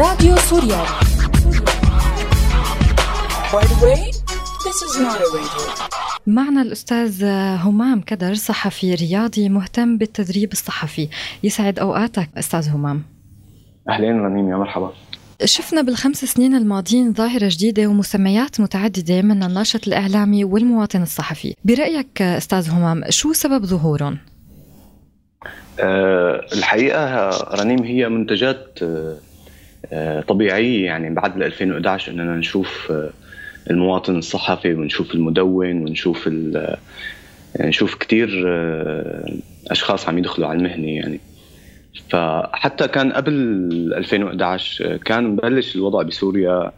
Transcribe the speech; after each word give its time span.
راديو 0.00 0.36
سوريالي 0.36 0.86
By 3.52 3.64
the 3.70 3.78
way, 3.84 4.00
this 4.64 4.78
is 4.86 5.00
not 5.00 5.20
a 5.20 5.28
radio. 5.36 5.88
معنا 6.26 6.62
الأستاذ 6.62 7.24
همام 7.64 8.00
كدر 8.00 8.34
صحفي 8.34 8.94
رياضي 8.94 9.48
مهتم 9.48 9.98
بالتدريب 9.98 10.52
الصحفي. 10.52 11.08
يسعد 11.42 11.78
أوقاتك 11.78 12.28
أستاذ 12.38 12.68
همام. 12.68 13.02
أهلين 13.88 14.20
رنيم 14.20 14.50
يا 14.50 14.56
مرحبا. 14.56 14.92
شفنا 15.44 15.82
بالخمس 15.82 16.24
سنين 16.24 16.54
الماضيين 16.54 17.12
ظاهرة 17.12 17.48
جديدة 17.52 17.86
ومسميات 17.86 18.60
متعددة 18.60 19.22
من 19.22 19.42
الناشط 19.42 19.86
الإعلامي 19.86 20.44
والمواطن 20.44 21.02
الصحفي. 21.02 21.54
برأيك 21.64 22.22
أستاذ 22.22 22.70
همام 22.70 23.02
شو 23.08 23.32
سبب 23.32 23.64
ظهورهم؟ 23.64 24.18
أه 25.80 26.40
الحقيقة 26.52 27.28
رنيم 27.54 27.82
هي 27.82 28.08
منتجات 28.08 28.78
أه 28.82 29.16
آه، 29.92 30.20
طبيعيه 30.20 30.86
يعني 30.86 31.14
بعد 31.14 31.42
2011 31.42 32.12
إننا 32.12 32.36
نشوف 32.36 32.92
أه 32.92 33.10
المواطن 33.70 34.18
الصحفي 34.18 34.74
ونشوف 34.74 35.14
المدون 35.14 35.82
ونشوف 35.82 36.26
يعني 36.26 37.68
نشوف 37.68 37.94
كثير 37.94 38.28
أشخاص 39.70 40.08
عم 40.08 40.18
يدخلوا 40.18 40.48
على 40.48 40.58
المهنة 40.58 40.88
يعني. 40.88 41.20
فحتى 42.08 42.88
كان 42.88 43.12
قبل 43.12 43.32
2011 43.96 44.96
كان 44.96 45.24
مبلش 45.24 45.76
الوضع 45.76 46.02
بسوريا 46.02 46.72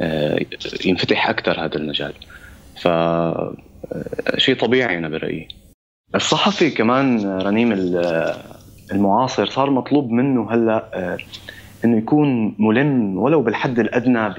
آه، 0.00 0.38
ينفتح 0.84 1.28
أكثر 1.28 1.64
هذا 1.64 1.76
المجال. 1.76 2.12
ف 2.80 2.86
آه، 2.88 3.54
شيء 4.36 4.54
طبيعي 4.56 4.98
أنا 4.98 5.08
برأيي. 5.08 5.48
الصحفي 6.14 6.70
كمان 6.70 7.38
رنيم 7.40 7.72
ال- 7.72 8.34
المعاصر 8.92 9.46
صار 9.46 9.70
مطلوب 9.70 10.10
منه 10.10 10.52
هلأ 10.52 10.90
آه، 10.94 11.18
إنه 11.84 11.96
يكون 11.98 12.54
ملم 12.58 13.18
ولو 13.18 13.42
بالحد 13.42 13.78
الأدنى 13.78 14.34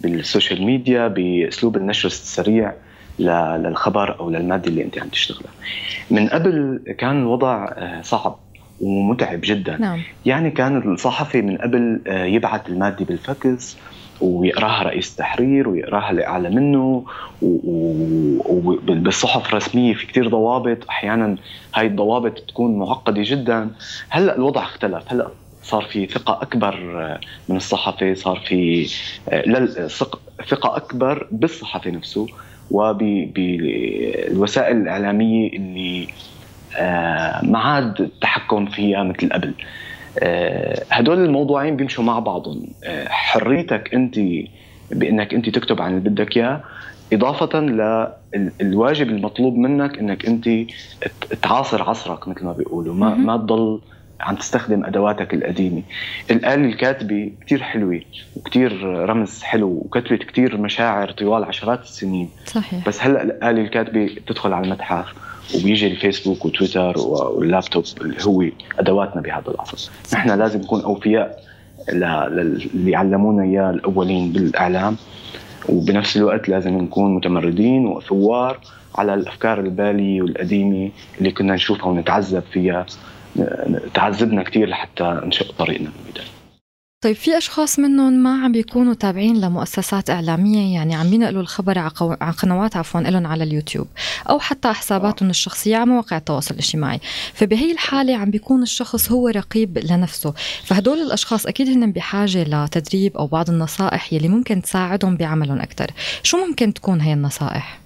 بال 0.00 0.15
social 0.15 0.62
media 0.62 1.08
بأسلوب 1.08 1.76
النشر 1.76 2.06
السريع 2.06 2.72
للخبر 3.18 4.20
أو 4.20 4.30
للمادة 4.30 4.68
اللي 4.68 4.82
أنت 4.82 4.98
عم 4.98 5.08
تشتغلها. 5.08 5.52
من 6.10 6.28
قبل 6.28 6.80
كان 6.98 7.20
الوضع 7.20 7.64
آه، 7.64 8.02
صعب 8.02 8.36
ومتعب 8.80 9.40
جدا. 9.44 9.76
نعم. 9.76 10.00
يعني 10.26 10.50
كان 10.50 10.92
الصحفي 10.92 11.42
من 11.42 11.56
قبل 11.56 12.00
آه، 12.06 12.24
يبعث 12.24 12.68
المادة 12.68 13.04
بالفاكس 13.04 13.76
ويقراها 14.20 14.82
رئيس 14.82 15.10
التحرير 15.10 15.68
ويقراها 15.68 16.10
اللي 16.10 16.26
أعلى 16.26 16.50
منه 16.50 17.04
وبالصحف 18.48 19.48
الرسمية 19.48 19.94
في 19.94 20.06
كتير 20.06 20.28
ضوابط. 20.28 20.78
أحيانا 20.88 21.36
هاي 21.74 21.86
الضوابط 21.86 22.38
تكون 22.48 22.78
معقدة 22.78 23.22
جدا. 23.24 23.70
هلأ 24.08 24.36
الوضع 24.36 24.62
اختلف. 24.62 25.12
هلأ 25.12 25.28
صار 25.68 25.82
في 25.82 26.06
ثقة 26.06 26.38
أكبر 26.42 27.02
آه، 27.04 27.20
من 27.48 27.56
الصحفي 27.56 28.14
صار 28.14 28.36
في 28.46 28.86
آه، 29.28 29.42
لل- 29.48 29.90
ثق- 29.90 30.22
ثقة 30.48 30.76
أكبر 30.76 31.28
بالصحفي 31.32 31.90
نفسه 31.90 32.26
وبالوسائل 32.70 33.96
الإعلامية 34.76 35.48
اللي 35.52 36.08
آه، 36.80 37.40
ما 37.44 37.58
عاد 37.58 38.00
التحكم 38.00 38.66
فيها 38.66 39.02
مثل 39.02 39.28
قبل. 39.32 39.54
هدول 40.92 41.18
الموضوعين 41.24 41.76
بيمشوا 41.76 42.04
مع 42.04 42.18
بعضهم. 42.18 42.74
حريتك 43.08 43.94
أنت 43.94 44.18
بإنك 44.90 45.34
أنت 45.34 45.48
تكتب 45.48 45.82
عن 45.82 45.98
اللي 45.98 46.10
بدك 46.10 46.36
إياه 46.36 46.64
إضافة 47.12 47.60
للواجب 48.60 49.08
المطلوب 49.08 49.54
منك 49.54 49.98
إنك 49.98 50.26
أنت 50.26 50.48
تعاصر 51.42 51.82
عصرك 51.82 52.28
مثل 52.28 52.44
ما 52.44 52.52
بيقولوا. 52.52 52.94
ما. 52.94 53.14
ما 53.14 53.36
تضل 53.36 53.80
عم 54.20 54.36
تستخدم 54.36 54.84
أدواتك 54.84 55.34
القديمة. 55.34 55.82
الاله 56.30 56.64
الكاتبة 56.64 57.32
كتير 57.40 57.62
حلوة 57.62 58.00
وكتير 58.36 58.82
رمز 58.82 59.42
حلو 59.42 59.68
وكتبت 59.68 60.22
كتير 60.22 60.56
مشاعر 60.56 61.10
طوال 61.10 61.44
عشرات 61.44 61.82
السنين. 61.82 62.28
صحيح. 62.46 62.88
بس 62.88 63.02
هلأ 63.02 63.22
الآلة 63.22 63.62
الكاتبة 63.62 64.04
بتدخل 64.04 64.52
على 64.52 64.64
المتحف 64.64 65.06
وبيجي 65.54 65.86
الفيسبوك 65.86 66.44
وتويتر 66.44 66.98
واللابتوب 66.98 67.84
اللي 68.00 68.24
هو 68.24 68.44
أدواتنا 68.78 69.22
بهذا 69.22 69.50
العصر، 69.50 69.90
نحن 70.12 70.38
لازم 70.38 70.60
نكون 70.60 70.80
أوفياء 70.80 71.44
اللي 71.88 72.96
علمونا 72.96 73.42
إياه 73.42 73.70
الأولين 73.70 74.32
بالإعلام. 74.32 74.96
وبنفس 75.68 76.16
الوقت 76.16 76.48
لازم 76.48 76.78
نكون 76.78 77.14
متمردين 77.14 77.86
وثوار 77.86 78.58
على 78.94 79.14
الأفكار 79.14 79.60
البالية 79.60 80.22
والقديمة 80.22 80.90
اللي 81.18 81.30
كنا 81.30 81.54
نشوفها 81.54 81.86
ونتعذب 81.86 82.42
فيها. 82.52 82.86
تعذبنا 83.94 84.42
كثير 84.42 84.68
لحتى 84.68 85.20
نشق 85.24 85.52
طريقنا 85.58 85.90
بالبدايه. 86.04 86.26
طيب 87.04 87.16
في 87.16 87.38
أشخاص 87.38 87.78
منهم 87.78 88.12
ما 88.12 88.44
عم 88.44 88.52
بيكونوا 88.52 88.94
تابعين 88.94 89.40
لمؤسسات 89.40 90.10
إعلامية 90.10 90.74
يعني 90.74 90.94
عم 90.94 91.12
ينقلوا 91.12 91.42
الخبر 91.42 91.78
على 91.78 91.90
قو- 91.90 92.16
على 92.22 92.32
قنوات 92.32 92.76
عفوا 92.76 93.00
لهم 93.00 93.26
على 93.26 93.44
اليوتيوب 93.44 93.86
أو 94.30 94.38
حتى 94.38 94.72
حساباتهم 94.72 95.30
الشخصية 95.30 95.76
على 95.76 95.86
مواقع 95.86 96.16
التواصل 96.16 96.54
الاجتماعي. 96.54 97.00
فبهي 97.34 97.72
الحالة 97.72 98.16
عم 98.16 98.30
بيكون 98.30 98.62
الشخص 98.62 99.10
هو 99.12 99.28
رقيب 99.28 99.78
لنفسه. 99.78 100.34
فهدول 100.64 100.98
الأشخاص 100.98 101.46
أكيد 101.46 101.68
هن 101.68 101.92
بحاجة 101.92 102.44
لتدريب 102.44 103.16
أو 103.16 103.26
بعض 103.26 103.50
النصائح 103.50 104.12
يلي 104.12 104.28
ممكن 104.28 104.62
تساعدهم 104.62 105.16
بعملهم 105.16 105.60
أكثر 105.60 105.86
شو 106.22 106.46
ممكن 106.46 106.74
تكون 106.74 107.00
هي 107.00 107.12
النصائح؟ 107.12 107.78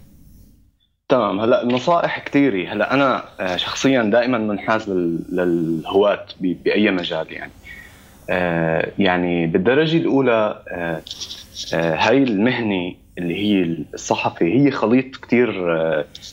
تمام. 1.12 1.40
هلا 1.40 1.62
النصائح 1.62 2.18
كثيره 2.18 2.72
هلا 2.72 2.94
أنا 2.94 3.24
آه، 3.40 3.56
شخصيا 3.56 4.02
دائما 4.02 4.38
منحاز 4.38 4.90
لل- 4.90 5.18
للهواة 5.32 6.24
بأي 6.40 6.90
مجال 6.90 7.26
يعني. 7.32 7.52
آه، 8.30 8.88
يعني 8.98 9.46
بالدرجة 9.46 9.96
الأولى 9.96 10.62
آه، 10.68 11.02
هاي 11.74 12.22
المهنة 12.22 12.94
اللي 13.18 13.34
هي 13.34 13.76
الصحفي 13.94 14.44
هي 14.44 14.70
خليط 14.70 15.16
كثير 15.16 15.52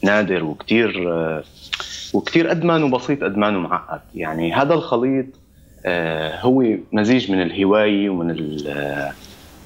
نادر 0.04 0.44
وكثير 0.44 0.92
وكثير 2.14 2.52
ادمان 2.52 2.84
وبسيط 2.84 3.24
ادمان 3.24 3.56
ومعقد. 3.56 4.02
يعني 4.16 4.54
هذا 4.54 4.74
الخليط 4.74 5.26
هو 6.42 6.64
مزيج 6.92 7.32
من 7.32 7.42
الهواية 7.42 8.10
ومن 8.10 8.58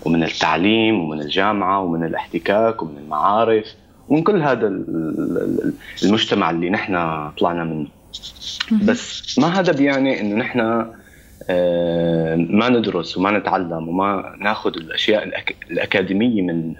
ومن 0.06 0.24
التعليم 0.24 1.00
ومن 1.04 1.22
الجامعة 1.22 1.82
ومن 1.84 2.04
الاحتكاك 2.04 2.82
ومن 2.84 2.98
المعارف. 2.98 3.76
ومن 4.08 4.24
كل 4.24 4.42
هذا 4.42 4.68
ال- 4.68 4.86
ال- 4.90 5.74
المجتمع 6.04 6.50
اللي 6.50 6.70
نحن 6.70 6.94
طلعنا 7.40 7.64
منه. 7.64 7.88
بس 8.86 9.40
ما 9.40 9.60
هذا 9.60 9.72
بيعني 9.74 10.22
إنه 10.22 10.36
نحن 10.36 10.86
آه، 11.50 12.36
ما 12.36 12.70
ندرس 12.70 13.18
وما 13.18 13.32
نتعلم 13.38 13.90
وما 13.90 14.36
ناخذ 14.40 14.78
الأشياء 14.78 15.44
الأكاديمية 15.72 16.42
من 16.42 16.74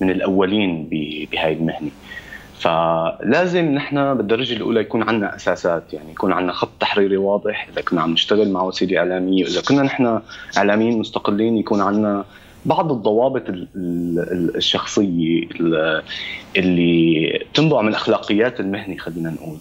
من 0.00 0.10
الأولين 0.10 0.88
بهاي 1.32 1.52
المهنة. 1.52 1.90
فلازم 2.58 3.64
نحن 3.64 4.14
بالدرجة 4.14 4.52
الأولى 4.56 4.80
يكون 4.80 5.02
عندنا 5.02 5.36
أساسات 5.36 5.82
يعني 5.92 6.10
يكون 6.10 6.32
عندنا 6.32 6.52
خط 6.52 6.70
تحريري 6.80 7.16
واضح. 7.16 7.68
إذا 7.72 7.80
كنا 7.80 8.02
عم 8.02 8.12
نشتغل 8.12 8.50
مع 8.50 8.62
وسيلة 8.62 8.98
إعلامية 8.98 9.44
واذا 9.44 9.60
كنا 9.68 9.82
نحن 9.82 10.20
إعلاميين 10.56 10.98
مستقلين 10.98 11.56
يكون 11.56 11.80
عندنا 11.80 12.24
بعض 12.64 12.92
الضوابط 12.92 13.48
ال- 13.48 13.68
ال- 13.76 14.56
الشخصية 14.56 15.42
ال- 15.60 16.02
اللي 16.56 17.38
تنبع 17.54 17.82
من 17.82 17.94
أخلاقيات 17.94 18.60
المهنة 18.60 18.96
خلينا 18.96 19.30
نقول 19.30 19.58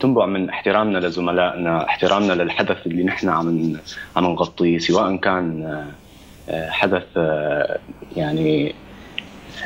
تنبع 0.00 0.26
من 0.26 0.48
احترامنا 0.48 0.98
لزملائنا 0.98 1.84
احترامنا 1.84 2.32
للحدث 2.32 2.86
اللي 2.86 3.02
نحن 3.04 3.28
عم 3.28 3.76
عم 4.16 4.24
نغطيه 4.24 4.78
سواء 4.78 5.16
كان 5.16 5.64
آه، 6.48 6.70
حدث 6.70 7.02
آه، 7.16 7.78
يعني 8.16 8.74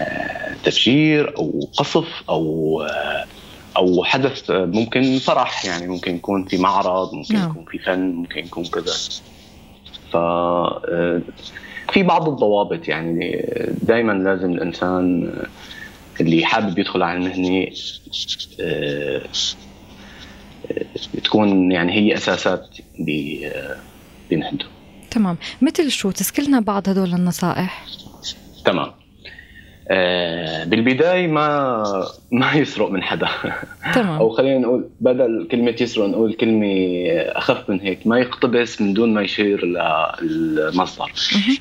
آه، 0.00 0.54
تفجير 0.64 1.36
أو 1.38 1.68
قصف 1.78 2.22
أو 2.28 2.82
آه، 2.82 3.24
أو 3.76 4.04
حدث 4.04 4.50
آه، 4.50 4.64
ممكن 4.64 5.18
فرح 5.18 5.64
يعني 5.64 5.86
ممكن 5.86 6.16
يكون 6.16 6.44
في 6.44 6.58
معرض 6.58 7.14
ممكن 7.14 7.34
نعم. 7.34 7.50
يكون 7.50 7.64
في 7.70 7.78
فن 7.78 8.12
ممكن 8.12 8.38
يكون 8.38 8.64
كذا 8.64 8.92
ف 10.12 10.16
آه، 10.16 11.22
في 11.92 12.02
بعض 12.02 12.28
الضوابط 12.28 12.88
يعني 12.88 13.46
دائما 13.82 14.12
لازم 14.12 14.52
الإنسان 14.52 15.32
اللي 16.20 16.44
حابب 16.44 16.78
يدخل 16.78 17.02
على 17.02 17.18
المهنة 17.18 17.66
آه، 18.60 19.22
آه، 20.70 21.20
تكون 21.24 21.72
يعني 21.72 21.92
هي 21.92 22.14
أساسات 22.14 22.76
آه، 23.44 23.76
بمهنته. 24.30 24.66
تمام. 25.10 25.36
مثل 25.62 25.90
شو 25.90 26.10
تسكلنا 26.10 26.60
بعض 26.60 26.88
هدول 26.88 27.14
النصائح؟ 27.14 27.86
تمام. 28.64 28.92
بالبداية 30.64 31.26
ما 31.26 31.84
ما 32.32 32.52
يسرق 32.52 32.90
من 32.90 33.02
حدا 33.02 33.26
أو 33.26 33.92
تمام 33.94 34.28
خلينا 34.28 34.58
نقول 34.58 34.88
بدل 35.00 35.48
كلمة 35.50 35.74
يسرق 35.80 36.06
نقول 36.06 36.32
كلمة 36.32 36.66
أخف 37.12 37.70
من 37.70 37.80
هيك 37.80 38.06
ما 38.06 38.18
يقتبس 38.18 38.80
من 38.80 38.94
دون 38.94 39.14
ما 39.14 39.22
يشير 39.22 39.66
للمصدر. 40.22 41.12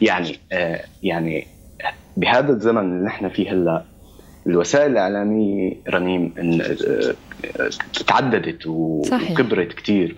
يعني 0.01 0.39
آه، 0.51 0.81
يعني 1.04 1.48
بهذا 2.18 2.51
الزمن 2.51 2.81
اللي 2.81 3.06
نحن 3.06 3.30
فيه 3.30 3.51
هلأ 3.51 3.83
الوسائل 4.48 4.92
الإعلامية 4.92 5.74
رنيم 5.89 6.33
آه، 6.38 7.16
آه، 7.60 7.69
تعددت. 8.07 8.68
وكبرت 8.68 9.74
كثير 9.74 10.16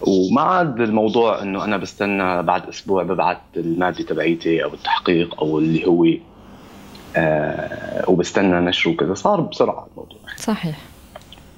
وما 0.00 0.40
عاد 0.40 0.80
الموضوع 0.80 1.42
إنه 1.42 1.64
أنا 1.64 1.76
بستنى 1.76 2.42
بعد 2.42 2.68
أسبوع 2.68 3.02
ببعث 3.02 3.36
المادة 3.56 4.04
تبعيتي 4.04 4.64
أو 4.64 4.74
التحقيق 4.74 5.40
أو 5.40 5.58
اللي 5.58 5.86
هو 5.86 6.04
آه 6.04 6.35
وبستنى 8.08 8.60
نشره 8.60 8.92
وكذا. 8.92 9.14
صار 9.14 9.40
بسرعة 9.40 9.86
الموضوع. 9.92 10.18
صحيح. 10.36 10.78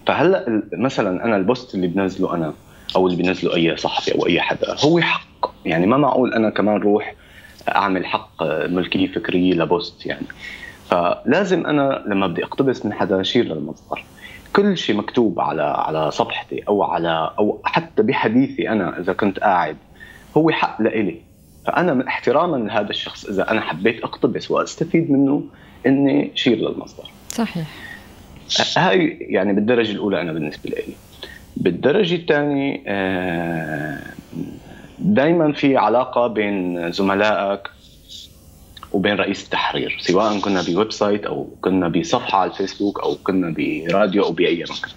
فهلأ 0.07 0.63
مثلا 0.73 1.25
أنا 1.25 1.37
البوست 1.37 1.75
اللي 1.75 1.87
بنزله 1.87 2.35
أنا 2.35 2.53
أو 2.97 3.07
اللي 3.07 3.23
بنزله 3.23 3.55
أي 3.55 3.77
صحفي 3.77 4.15
أو 4.15 4.27
أي 4.27 4.41
حدا 4.41 4.77
هو 4.85 5.01
حق. 5.01 5.51
يعني 5.65 5.87
ما 5.87 5.97
معقول 5.97 6.35
أنا 6.35 6.51
كمان 6.51 6.77
روح 6.77 7.15
أعمل 7.69 8.07
حق 8.07 8.43
ملكيه 8.67 9.07
فكريه 9.07 9.55
لبوست 9.55 10.07
يعني. 10.07 10.27
فلازم 10.91 11.67
أنا 11.67 12.05
لما 12.07 12.27
بدي 12.27 12.45
أقتبس 12.45 12.87
من 12.87 12.93
حدا 12.93 13.21
أشير 13.21 13.45
للمصدر. 13.45 14.05
كل 14.57 14.77
شيء 14.77 14.97
مكتوب 14.97 15.41
على 15.41 15.63
على 15.63 16.11
صفحتي 16.11 16.63
أو 16.69 16.83
على 16.83 17.31
أو 17.39 17.61
حتى 17.65 18.03
بحديثي 18.03 18.69
أنا 18.69 18.99
إذا 18.99 19.13
كنت 19.13 19.39
قاعد 19.39 19.77
هو 20.37 20.51
حق 20.51 20.83
لإلي. 20.83 21.28
فأنا 21.69 22.09
احتراما 22.09 22.57
لهذا 22.57 22.91
الشخص 22.91 23.25
إذا 23.25 23.51
أنا 23.51 23.61
حبيت 23.61 24.03
اقتبس 24.03 24.51
وأستفيد 24.51 25.11
منه 25.11 25.43
إني 25.87 26.33
شير 26.35 26.57
للمصدر 26.57 27.11
صحيح. 27.29 27.69
هاي 28.79 29.19
يعني 29.21 29.53
بالدرجة 29.53 29.91
الأولى 29.91 30.21
أنا 30.21 30.33
بالنسبة 30.33 30.71
لي. 30.71 30.95
بالدرجة 31.57 32.15
الثانية 32.15 32.83
آه، 32.87 34.15
دائما 34.99 35.53
في 35.53 35.77
علاقة 35.77 36.27
بين 36.27 36.93
زملائك 36.93 37.63
وبين 38.93 39.15
رئيس 39.15 39.45
التحرير 39.45 39.97
سواء 40.01 40.41
كنا 40.41 40.63
ب 40.63 40.93
website 40.93 41.27
أو 41.27 41.59
كنا 41.61 41.89
بصفحة 41.89 42.39
على 42.39 42.51
الفيسبوك 42.51 43.01
أو 43.01 43.15
كنا 43.15 43.55
براديو 43.59 44.25
أو 44.25 44.33
بأي 44.33 44.63
مكان. 44.63 44.91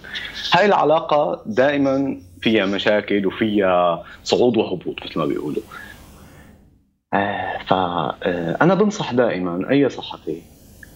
هاي 0.53 0.65
العلاقة 0.65 1.43
دائما 1.45 2.17
فيها 2.41 2.65
مشاكل 2.65 3.25
وفيها 3.27 4.03
صعود 4.23 4.57
وهبوط 4.57 4.95
مثل 5.05 5.19
ما 5.19 5.25
بيقولوا. 5.25 5.63
فانا 7.67 8.73
آه، 8.73 8.75
بنصح 8.75 9.13
دائما 9.13 9.69
أي 9.71 9.89
صحفي 9.89 10.45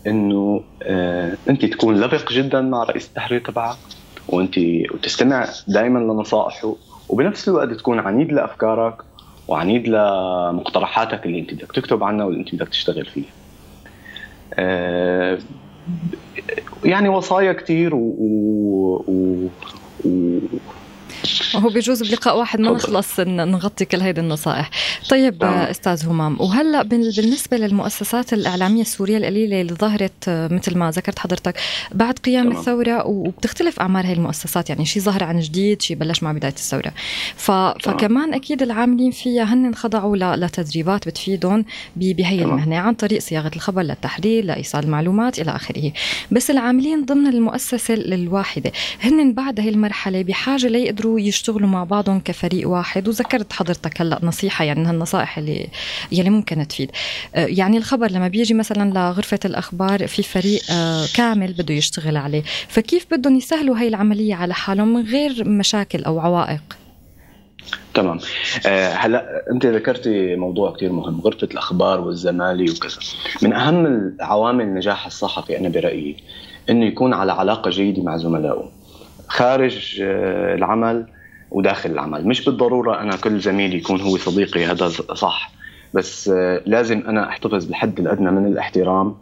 إنه 0.07 0.65
آه 0.83 1.37
انت 1.49 1.65
تكون 1.65 2.01
لبق 2.01 2.33
جدا 2.33 2.61
مع 2.61 2.83
رئيس 2.83 3.07
التحرير 3.07 3.41
تبعك 3.41 3.77
وانت 4.27 4.55
وتستمع 4.93 5.47
دائما 5.67 5.99
لنصائحه 5.99 6.77
وبنفس 7.09 7.49
الوقت 7.49 7.69
تكون 7.73 7.99
عنيد 7.99 8.31
لأفكارك 8.31 8.97
وعنيد 9.47 9.87
لمقترحاتك 9.87 11.25
اللي 11.25 11.39
انت 11.39 11.53
بدك 11.53 11.71
تكتب 11.75 12.03
عنها 12.03 12.25
واللي 12.25 12.39
انت 12.41 12.55
بدك 12.55 12.69
تشتغل 12.69 13.05
فيها. 13.05 13.33
آه 14.59 15.37
يعني 16.85 17.09
وصايا 17.09 17.53
كثير 17.53 17.95
و, 17.95 17.99
و, 19.07 19.55
و, 20.03 20.39
هو 21.55 21.69
بيجوز 21.69 22.03
بلقاء 22.03 22.37
واحد 22.37 22.61
ما 22.61 22.71
نخلص 22.71 23.19
نغطي 23.19 23.85
كل 23.85 24.01
هيدي 24.01 24.21
النصائح. 24.21 24.69
طيب 25.09 25.37
طبعا. 25.41 25.71
أستاذ 25.71 26.05
همام 26.05 26.41
وهلا 26.41 26.81
بالنسبة 26.83 27.57
للمؤسسات 27.57 28.33
الإعلامية 28.33 28.81
السورية 28.81 29.17
القليلة 29.17 29.61
اللي 29.61 29.73
ظهرت 29.73 30.29
مثل 30.29 30.77
ما 30.77 30.91
ذكرت 30.91 31.19
حضرتك 31.19 31.55
بعد 31.91 32.19
قيام 32.19 32.49
طبعا. 32.49 32.59
الثورة 32.59 33.07
وبتختلف 33.07 33.79
أعمار 33.79 34.05
هي 34.05 34.13
المؤسسات 34.13 34.69
يعني 34.69 34.85
شيء 34.85 35.01
ظهر 35.01 35.23
عن 35.23 35.39
جديد 35.39 35.81
شيء 35.81 35.97
بلش 35.97 36.23
مع 36.23 36.31
بداية 36.31 36.51
الثورة. 36.51 36.91
ف... 37.35 37.51
فكمان 37.51 38.33
أكيد 38.33 38.61
العاملين 38.61 39.11
فيها 39.11 39.43
هن 39.43 39.75
خضعوا 39.75 40.35
لتدريبات 40.35 41.07
بتفيدهم 41.07 41.65
بهي 41.95 42.41
المهنة 42.41 42.77
عن 42.77 42.93
طريق 42.93 43.19
صياغة 43.21 43.51
الخبر 43.55 43.81
للتحرير 43.81 44.45
لإيصال 44.45 44.83
المعلومات 44.83 45.39
إلى 45.39 45.55
آخره. 45.55 45.91
بس 46.31 46.51
العاملين 46.51 47.05
ضمن 47.05 47.27
المؤسسة 47.27 47.93
الواحدة 47.93 48.71
هن 49.01 49.33
بعد 49.33 49.59
هي 49.59 49.69
المرحلة 49.69 50.21
بحاجة 50.23 50.67
ليقدروا 50.67 51.14
يشتغلوا 51.19 51.69
مع 51.69 51.83
بعضهم 51.83 52.19
كفريق 52.19 52.69
واحد 52.69 53.07
وذكرت 53.07 53.53
حضرتك 53.53 54.01
هلأ 54.01 54.19
نصيحة 54.23 54.65
يعني 54.65 54.85
هالنصائح 54.85 55.37
اللي 55.37 55.67
يلي 56.11 56.29
ممكن 56.29 56.67
تفيد. 56.67 56.91
آه، 57.35 57.45
يعني 57.45 57.77
الخبر 57.77 58.11
لما 58.11 58.27
بيجي 58.27 58.53
مثلا 58.53 58.93
لغرفة 58.93 59.39
الأخبار 59.45 60.07
في 60.07 60.23
فريق 60.23 60.61
آه، 60.71 61.05
كامل 61.15 61.53
بده 61.53 61.73
يشتغل 61.73 62.17
عليه 62.17 62.43
فكيف 62.67 63.07
بدهم 63.11 63.35
يسهلوا 63.35 63.77
هاي 63.77 63.87
العملية 63.87 64.35
على 64.35 64.53
حالهم 64.53 64.93
من 64.93 65.05
غير 65.05 65.49
مشاكل 65.49 66.03
أو 66.03 66.19
عوائق؟ 66.19 66.61
تمام. 67.93 68.19
آه، 68.67 68.93
هلأ 68.93 69.43
أنت 69.51 69.65
ذكرتي 69.65 70.35
موضوع 70.35 70.73
كثير 70.73 70.91
مهم 70.91 71.21
غرفة 71.21 71.47
الأخبار 71.51 72.01
والزمالي 72.01 72.71
وكذا. 72.71 72.97
من 73.41 73.53
أهم 73.53 74.17
عوامل 74.19 74.73
نجاح 74.73 75.05
الصحفي 75.05 75.59
أنا 75.59 75.69
برأيي 75.69 76.15
إنه 76.69 76.85
يكون 76.85 77.13
على 77.13 77.31
علاقة 77.31 77.69
جيدة 77.69 78.03
مع 78.03 78.17
زملائه. 78.17 78.71
خارج 79.27 79.97
العمل 80.01 81.05
وداخل 81.51 81.91
العمل. 81.91 82.27
مش 82.27 82.45
بالضرورة 82.45 83.01
أنا 83.01 83.15
كل 83.15 83.39
زميل 83.39 83.73
يكون 83.73 84.01
هو 84.01 84.17
صديقي 84.17 84.65
هذا 84.65 84.87
صح. 84.89 85.51
بس 85.95 86.29
آه، 86.29 86.61
لازم 86.65 87.03
أنا 87.07 87.29
أحتفظ 87.29 87.65
بالحد 87.65 87.99
الأدنى 87.99 88.31
من 88.31 88.45
الاحترام 88.45 89.15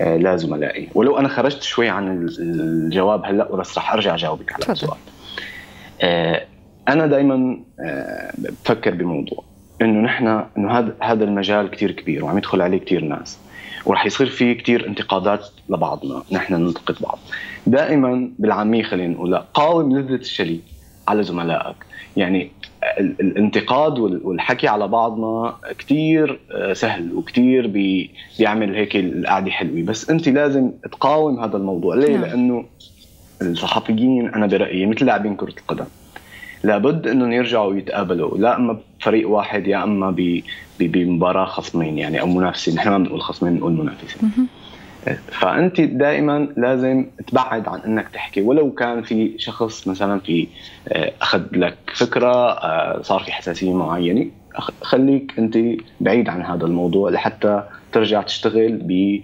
آه، 0.00 0.16
لزملائي 0.16 0.88
ولو 0.94 1.18
أنا 1.18 1.28
خرجت 1.28 1.62
شوي 1.62 1.88
عن 1.88 2.28
الجواب 2.38 3.24
هلأ 3.24 3.56
بس 3.56 3.78
رح 3.78 3.92
أرجع 3.92 4.14
أجاوبك 4.14 4.52
على 4.52 4.72
السؤال. 4.72 4.98
آه، 6.02 6.46
أنا 6.88 7.06
دائما 7.06 7.60
بفكر 8.38 8.94
بموضوع. 8.94 9.44
إنه 9.82 10.00
نحن 10.00 10.44
إنه 10.58 10.78
هذا 10.78 10.94
هذا 11.02 11.24
المجال 11.24 11.70
كثير 11.70 11.90
كبير 11.90 12.24
وعم 12.24 12.38
يدخل 12.38 12.62
عليه 12.62 12.78
كثير 12.78 13.04
ناس. 13.04 13.38
ورح 13.86 14.06
يصير 14.06 14.26
في 14.26 14.54
كثير 14.54 14.86
انتقادات 14.86 15.46
لبعضنا. 15.68 16.22
نحن 16.32 16.54
ننتقد 16.54 16.96
بعض. 17.00 17.18
دائما 17.66 18.30
بالعامية 18.38 18.82
خلينا 18.82 19.14
نقول 19.14 19.36
قاوم 19.36 19.98
لذة 19.98 20.14
الشلي 20.14 20.60
على 21.08 21.22
زملائك. 21.22 21.76
يعني 22.16 22.50
الانتقاد 23.00 23.98
والحكي 23.98 24.68
على 24.68 24.88
بعضنا 24.88 25.56
كتير 25.78 26.40
آه، 26.50 26.72
سهل 26.72 27.12
وكتير 27.14 27.66
بي 27.66 28.10
بيعمل 28.38 28.74
هيك 28.74 28.96
القعدة 28.96 29.50
حلوة. 29.50 29.82
بس 29.82 30.10
أنت 30.10 30.28
لازم 30.28 30.70
تقاوم 30.92 31.40
هذا 31.40 31.56
الموضوع. 31.56 31.94
ليه؟ 31.94 32.16
نعم. 32.16 32.22
لأنه 32.22 32.64
الصحفيين 33.42 34.28
أنا 34.34 34.46
برأيي 34.46 34.86
مثل 34.86 35.06
لاعبين 35.06 35.36
كرة 35.36 35.54
القدم. 35.58 35.84
لابد 36.64 37.06
انهم 37.06 37.32
يرجعوا 37.32 37.74
يتقابلوا. 37.74 38.38
لا 38.38 38.56
أما 38.56 38.78
بفريق 39.00 39.28
واحد 39.28 39.66
يا 39.66 39.82
أما 39.84 40.14
بمباراة 40.80 41.44
خصمين 41.44 41.98
يعني 41.98 42.20
أو 42.20 42.26
منافسين. 42.26 42.74
نحن 42.74 42.88
ما 42.88 42.98
بنقول 42.98 43.20
خصمين 43.20 43.54
بنقول 43.54 43.72
منافسين. 43.72 44.48
فأنت 45.30 45.80
دائما 45.80 46.48
لازم 46.56 47.06
تبعد 47.26 47.68
عن 47.68 47.80
إنك 47.80 48.08
تحكي. 48.08 48.42
ولو 48.42 48.70
كان 48.70 49.02
في 49.02 49.32
شخص 49.38 49.88
مثلا 49.88 50.20
في 50.20 50.46
آه، 50.88 51.12
أخذ 51.22 51.42
لك 51.52 51.76
فكرة 51.94 52.52
آه، 52.52 53.02
صار 53.02 53.20
في 53.20 53.32
حساسية 53.32 53.74
معينة 53.74 54.26
خليك 54.82 55.34
أنت 55.38 55.58
بعيد 56.00 56.28
عن 56.28 56.42
هذا 56.42 56.66
الموضوع 56.66 57.10
لحتى 57.10 57.62
ترجع 57.92 58.22
تشتغل 58.22 58.72
ب 58.82 59.20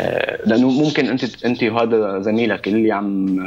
آه، 0.00 0.38
لأنه 0.46 0.70
ممكن 0.70 1.06
أنت 1.06 1.44
أنت 1.44 1.62
وهذا 1.62 2.20
زميلك 2.20 2.68
اللي 2.68 2.92
عم 2.92 3.40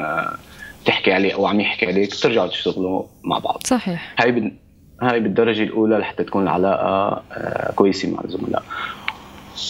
تحكي 0.87 1.13
عليه 1.13 1.33
أو 1.33 1.45
عم 1.45 1.59
يحكي 1.59 1.85
عليك 1.85 2.15
ترجعوا 2.15 2.47
تشتغلوا 2.47 3.03
مع 3.23 3.37
بعض. 3.37 3.61
صحيح. 3.63 4.15
هاي 4.19 4.51
هاي 5.01 5.19
بالدرجة 5.19 5.63
الأولى 5.63 5.97
لحتى 5.97 6.23
تكون 6.23 6.43
العلاقة 6.43 7.23
كويسة 7.75 8.11
مع 8.11 8.21
الزملاء. 8.25 8.63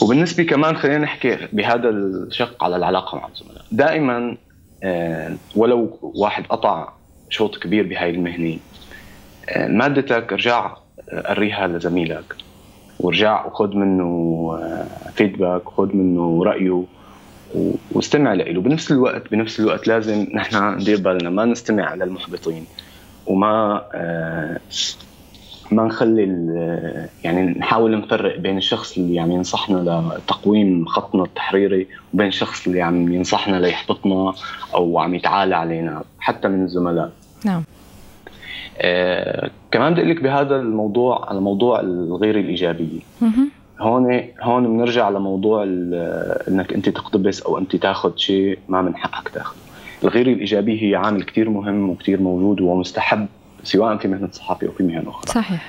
وبالنسبة 0.02 0.44
كمان 0.44 0.78
خلينا 0.78 0.98
نحكي 0.98 1.38
بهذا 1.54 1.90
الشق 1.90 2.64
على 2.64 2.76
العلاقة 2.76 3.18
مع 3.18 3.28
الزملاء. 3.28 3.62
دائما 3.72 4.38
آه، 4.84 5.36
ولو 5.56 5.98
واحد 6.02 6.48
قطع 6.48 6.90
شوط 7.30 7.58
كبير 7.58 7.88
بهاي 7.88 8.10
المهنة 8.10 8.58
آه، 9.50 9.68
مادتك 9.68 10.34
ارجع 10.34 10.76
قريها 11.26 11.68
لزميلك 11.68 12.36
ورجع 13.00 13.46
وخذ 13.46 13.76
منه 13.76 14.60
فيدباك 15.16 15.62
آه، 15.62 15.68
وخذ 15.68 15.96
منه 15.96 16.44
رأيه. 16.44 16.84
واستمع 17.92 18.34
له 18.34 18.62
بنفس 18.62 18.92
الوقت 18.92 19.32
بنفس 19.32 19.60
الوقت 19.60 19.88
لازم 19.88 20.28
نحن 20.34 20.74
ندير 20.74 21.02
بالنا 21.02 21.30
ما 21.30 21.46
نستمع 21.46 21.94
للمحبطين 21.94 22.66
وما 23.28 23.82
ما 25.72 25.84
نخلي 25.84 26.24
يعني 27.24 27.60
نحاول 27.60 27.98
نفرق 27.98 28.40
بين 28.40 28.58
الشخص 28.58 28.98
اللي 28.98 29.20
عم 29.20 29.32
ينصحنا 29.32 29.78
لتقويم 30.18 30.86
خطنا 30.86 31.24
التحريري 31.24 31.88
وبين 32.14 32.28
الشخص 32.28 32.68
اللي 32.68 32.82
عم 32.82 33.14
ينصحنا 33.14 33.58
ليحبطنا 33.60 34.34
أو 34.76 35.00
عم 35.00 35.16
يتعالى 35.16 35.56
علينا 35.56 36.04
حتى 36.20 36.48
من 36.48 36.64
الزملاء. 36.64 37.12
نعم. 37.46 37.64
آه 38.78 39.50
كمان 39.72 39.94
بدي 39.94 40.02
لك 40.02 40.22
بهذا 40.24 40.56
الموضوع 40.56 41.30
على 41.30 41.40
موضوع 41.40 41.80
الغير 41.80 42.40
الايجابيه 42.40 43.00
هون 43.80 44.22
هون 44.42 44.68
بنرجع 44.68 45.10
لموضوع 45.10 45.64
إنك 46.48 46.74
أنت 46.74 46.90
تقتبس 46.90 47.42
أو 47.42 47.58
أنت 47.58 47.76
تاخذ 47.76 48.16
شيء 48.16 48.60
ما 48.70 48.82
من 48.82 48.96
حقك 48.96 49.30
تاخذه 49.30 49.58
الغير 50.04 50.28
الايجابيه 50.28 50.90
هي 50.90 50.96
عامل 50.96 51.24
كثير 51.24 51.50
مهم 51.50 51.90
وكثير 51.90 52.22
موجود 52.22 52.62
ومستحب 52.62 53.28
سواء 53.64 53.98
في 53.98 54.08
مهنة 54.08 54.30
صحفي 54.32 54.68
أو 54.68 54.72
في 54.72 54.84
مهن 54.84 55.08
أخرى. 55.08 55.32
صحيح. 55.32 55.66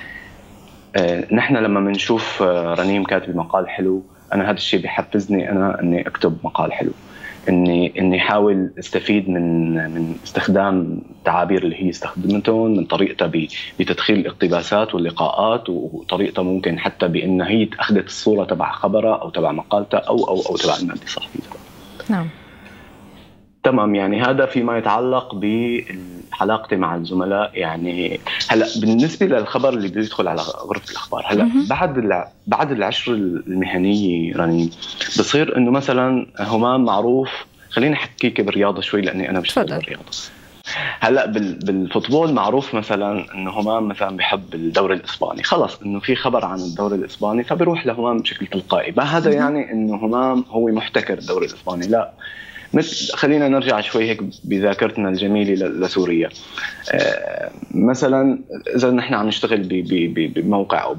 آه 0.95 1.33
نحن 1.33 1.57
لما 1.57 1.79
بنشوف 1.79 2.43
آه 2.43 2.73
رنيم 2.73 3.03
كاتب 3.03 3.35
مقال 3.35 3.69
حلو 3.69 4.01
أنا 4.33 4.45
هذا 4.45 4.57
الشيء 4.57 4.83
بحفزني 4.83 5.51
أنا 5.51 5.81
إني 5.81 6.07
أكتب 6.07 6.37
مقال 6.43 6.73
حلو. 6.73 6.91
إني 7.49 7.99
إني 7.99 8.17
احاول 8.17 8.73
أستفيد 8.79 9.29
من 9.29 9.73
من 9.93 10.19
استخدام 10.23 11.01
التعابير 11.11 11.63
اللي 11.63 11.83
هي 11.83 11.89
استخدمتهم 11.89 12.71
من 12.77 12.85
طريقتها 12.85 13.31
بتدخيل 13.79 14.19
الاقتباسات 14.19 14.95
واللقاءات 14.95 15.69
وطريقتها 15.69 16.41
ممكن 16.41 16.79
حتى 16.79 17.07
بانها 17.07 17.49
هي 17.49 17.69
أخذت 17.79 18.05
الصورة 18.05 18.45
تبع 18.45 18.71
خبرها 18.71 19.15
أو 19.15 19.29
تبع 19.29 19.51
مقالتها 19.51 19.97
أو 19.97 20.27
أو 20.27 20.41
أو 20.49 20.57
تبع 20.57 20.77
الماده 20.81 21.01
الصحفيه 21.03 21.39
نعم. 22.09 22.38
تمام 23.63 23.95
يعني 23.95 24.21
هذا 24.21 24.45
فيما 24.45 24.77
يتعلق 24.77 25.35
بعلاقتي 25.35 26.75
مع 26.75 26.95
الزملاء. 26.95 27.51
يعني 27.53 28.19
هلا 28.47 28.67
بالنسبة 28.81 29.25
للخبر 29.25 29.69
اللي 29.69 29.87
بده 29.87 30.01
يدخل 30.01 30.27
على 30.27 30.41
غرفة 30.41 30.91
الأخبار 30.91 31.23
هلا 31.27 31.49
بعد 31.69 32.23
بعد 32.47 32.71
العشر 32.71 33.13
المهنية 33.13 34.35
رنين 34.35 34.69
بصير 35.19 35.57
إنه 35.57 35.71
مثلا 35.71 36.27
همام 36.39 36.85
معروف 36.85 37.29
خليني 37.69 37.95
احكيك 37.95 38.41
بالرياضة 38.41 38.81
شوي 38.81 39.01
لأني 39.01 39.29
أنا 39.29 39.39
بشتغل 39.39 39.65
بالرياضة. 39.65 40.11
هلا 40.99 41.25
بالفوتبول 41.25 42.33
معروف 42.33 42.75
مثلا 42.75 43.35
إنه 43.35 43.51
همام 43.51 43.87
مثلا 43.87 44.17
بحب 44.17 44.53
الدوري 44.53 44.95
الإسباني. 44.95 45.43
خلص 45.43 45.81
إنه 45.81 45.99
في 45.99 46.15
خبر 46.15 46.45
عن 46.45 46.59
الدوري 46.59 46.95
الإسباني 46.95 47.43
فبيروح 47.43 47.85
لهمام 47.85 48.17
بشكل 48.17 48.47
تلقائي. 48.47 48.93
ما 48.97 49.03
هذا 49.03 49.31
يعني 49.31 49.71
إنه 49.71 49.95
همام 49.95 50.45
هو 50.49 50.67
محتكر 50.67 51.17
الدوري 51.17 51.45
الإسباني 51.45 51.87
لا. 51.87 52.11
خلينا 53.13 53.47
نرجع 53.47 53.81
شوي 53.81 54.09
هيك 54.09 54.21
بذاكرتنا 54.43 55.09
الجميلة 55.09 55.67
لسوريا. 55.67 56.29
آه، 56.91 57.49
مثلا 57.71 58.39
إذا 58.75 58.91
نحن 58.91 59.13
عم 59.13 59.27
نشتغل 59.27 59.83
بموقع 60.35 60.83
أو 60.83 60.97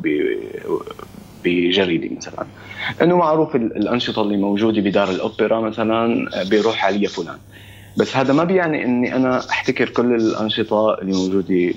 بجريدة 1.44 2.16
مثلا 2.16 2.46
إنه 3.02 3.16
معروف 3.16 3.56
الأنشطة 3.56 4.22
اللي 4.22 4.36
موجودة 4.36 4.82
بدار 4.82 5.10
الأوبرا 5.10 5.60
مثلا 5.60 6.28
بيروح 6.50 6.84
عليها 6.84 7.08
فلان. 7.08 7.38
بس 7.96 8.16
هذا 8.16 8.32
ما 8.32 8.44
بيعني 8.44 8.84
إني 8.84 9.16
أنا 9.16 9.50
أحتكر 9.50 9.88
كل 9.88 10.14
الأنشطة 10.14 10.94
اللي 10.94 11.12
موجودة 11.12 11.74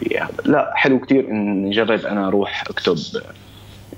بهذا. 0.00 0.32
لا 0.44 0.72
حلو 0.74 0.98
كثير 0.98 1.28
اني 1.28 1.68
نجرب 1.68 2.06
أنا 2.06 2.28
أروح 2.28 2.64
أكتب 2.70 2.96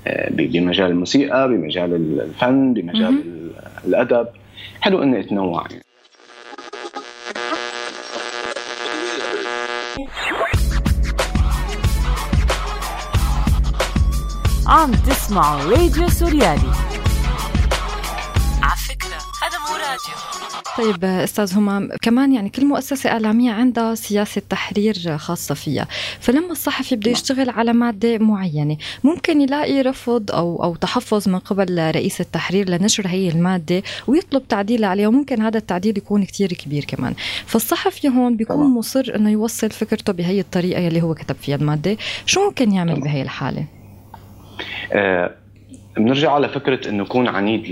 آه، 0.07 0.29
بمجال 0.29 0.91
الموسيقى 0.91 1.47
بمجال 1.47 1.93
الفن 2.21 2.73
بمجال 2.73 3.23
الأدب. 3.87 4.27
حلو 4.81 5.03
اني 5.03 5.19
اتنوع 5.19 5.65
يعني. 5.71 5.85
عم 14.67 14.91
تسمعوا 14.91 15.61
راديو 15.71 16.09
سوريالي 16.09 16.84
طيب 20.77 21.05
أستاذ 21.05 21.57
همام 21.57 21.89
كمان 22.01 22.33
يعني 22.33 22.49
كل 22.49 22.65
مؤسسة 22.65 23.09
إعلامية 23.09 23.51
عندها 23.51 23.95
سياسة 23.95 24.41
تحرير 24.49 25.17
خاصة 25.17 25.55
فيها. 25.55 25.87
فلما 26.19 26.51
الصحفي 26.51 26.95
بده 26.95 27.11
يشتغل 27.11 27.49
على 27.49 27.73
مادة 27.73 28.17
معينة 28.17 28.77
ممكن 29.03 29.41
يلاقي 29.41 29.81
رفض 29.81 30.31
أو 30.31 30.63
أو 30.63 30.75
تحفظ 30.75 31.29
من 31.29 31.39
قبل 31.39 31.91
رئيس 31.95 32.21
التحرير 32.21 32.69
لنشر 32.69 33.07
هي 33.07 33.29
المادة 33.29 33.83
ويطلب 34.07 34.47
تعديل 34.47 34.83
عليها 34.83 35.07
وممكن 35.07 35.41
هذا 35.41 35.57
التعديل 35.57 35.97
يكون 35.97 36.23
كتير 36.23 36.53
كبير 36.53 36.85
كمان. 36.85 37.13
فالصحفي 37.45 38.09
هون 38.09 38.37
بيكون 38.37 38.73
مصر 38.73 39.11
إنه 39.15 39.29
يوصل 39.29 39.69
فكرته 39.69 40.13
بهي 40.13 40.39
الطريقة 40.39 40.87
اللي 40.87 41.01
هو 41.01 41.13
كتب 41.13 41.35
فيها 41.35 41.55
المادة. 41.55 41.97
شو 42.25 42.45
ممكن 42.45 42.71
يعمل 42.71 42.99
بهي 42.99 43.21
الحالة؟ 43.21 43.65
آه 44.93 45.44
بنرجع 45.97 46.31
على 46.31 46.49
فكرة 46.49 46.89
إنه 46.89 47.05
كون 47.05 47.27
عنيد 47.27 47.67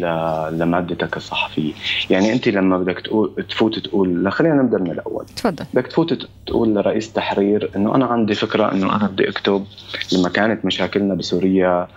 لمادتك 0.52 1.18
الصحفية، 1.18 1.74
يعني 2.10 2.34
أنت 2.34 2.48
لما 2.48 2.78
بدك 2.78 3.00
تقول 3.00 3.46
تفوت 3.50 3.80
تقول 3.80 4.32
خلينا 4.32 4.56
نبدأ 4.56 4.78
من 4.78 4.92
الأول. 4.92 5.26
تفضل. 5.36 5.66
بدك 5.74 5.88
تفوت 5.88 6.28
تقول 6.46 6.76
لرئيس 6.76 7.08
التحرير 7.08 7.72
إنه 7.76 7.96
أنا 7.96 8.06
عندي 8.06 8.34
فكرة 8.36 8.72
إنه 8.72 8.96
أنا 8.96 9.08
بدي 9.08 9.30
أكتب 9.30 9.66
لما 10.14 10.30
كانت 10.30 10.66
مشاكلنا 10.66 11.16
بسوريا 11.16 11.88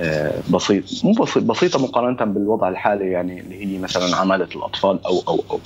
آه، 0.00 0.42
بسيط 0.48 0.84
مو 1.04 1.12
بسيط 1.12 1.42
بسيطة 1.42 1.82
مقارنة 1.82 2.24
بالوضع 2.24 2.68
الحالي 2.68 3.10
يعني 3.10 3.40
اللي 3.40 3.64
هي 3.64 3.78
مثلا 3.78 4.16
عمالة 4.16 4.48
الأطفال 4.56 5.00
أو 5.06 5.18
أو 5.28 5.44
أو. 5.50 5.60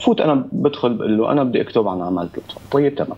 فوت 0.00 0.20
أنا 0.20 0.48
بدخل 0.52 0.94
بقول 0.94 1.18
له 1.18 1.32
أنا 1.32 1.44
بدي 1.44 1.60
أكتب 1.60 1.88
عن 1.88 2.02
عمالة 2.02 2.30
الأطفال. 2.36 2.62
طيب 2.70 2.94
تمام. 2.94 3.16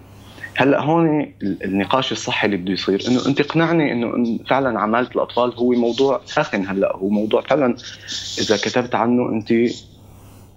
هلأ 0.62 0.80
هون 0.80 1.32
النقاش 1.42 2.12
الصحي 2.12 2.46
اللي 2.46 2.56
بده 2.56 2.72
يصير 2.72 3.02
إنه 3.08 3.26
أنت 3.26 3.40
اقنعني 3.40 3.92
إنه 3.92 4.38
فعلا 4.50 4.80
عماله 4.80 5.08
الأطفال 5.14 5.52
هو 5.56 5.70
موضوع 5.70 6.20
ساخن 6.26 6.66
هلأ 6.66 6.96
هو 6.96 7.08
موضوع 7.08 7.40
فعلا 7.40 7.76
إذا 8.38 8.56
كتبت 8.56 8.94
عنه 8.94 9.28
أنت 9.28 9.52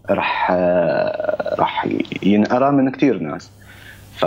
رح 0.09 0.51
رح 1.59 1.87
ينقرأ 2.23 2.71
من 2.71 2.91
كثير 2.91 3.19
ناس 3.19 3.51
ف 4.15 4.25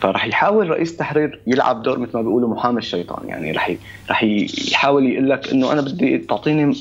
فرح 0.00 0.26
يحاول 0.26 0.70
رئيس 0.70 0.92
التحرير 0.92 1.40
يلعب 1.46 1.82
دور 1.82 1.98
مثل 1.98 2.10
ما 2.14 2.22
بيقولوا 2.22 2.48
محامي 2.48 2.78
الشيطان 2.78 3.28
يعني 3.28 3.52
رح 3.52 3.76
رح 4.10 4.24
يحاول 4.72 5.06
يقول 5.06 5.30
لك 5.30 5.52
إنه 5.52 5.72
أنا 5.72 5.80
بدي 5.80 6.18
تعطيني 6.18 6.76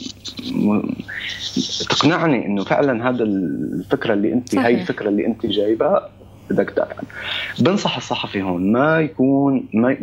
تقنعني 1.89 2.45
إنه 2.45 2.63
فعلا 2.63 3.09
هذا 3.09 3.23
الفكرة 3.23 4.13
اللي 4.13 4.33
أنت 4.33 4.49
صحيح. 4.49 4.65
هاي 4.65 4.81
الفكرة 4.81 5.09
اللي 5.09 5.25
أنت 5.25 5.45
جايبها 5.45 6.09
بدك 6.53 6.69
تدافع 6.69 6.95
بنصح 7.59 7.97
الصحفي 7.97 8.41
هون 8.41 8.71
ما 8.71 9.01
يكون 9.01 9.69
ما 9.73 9.97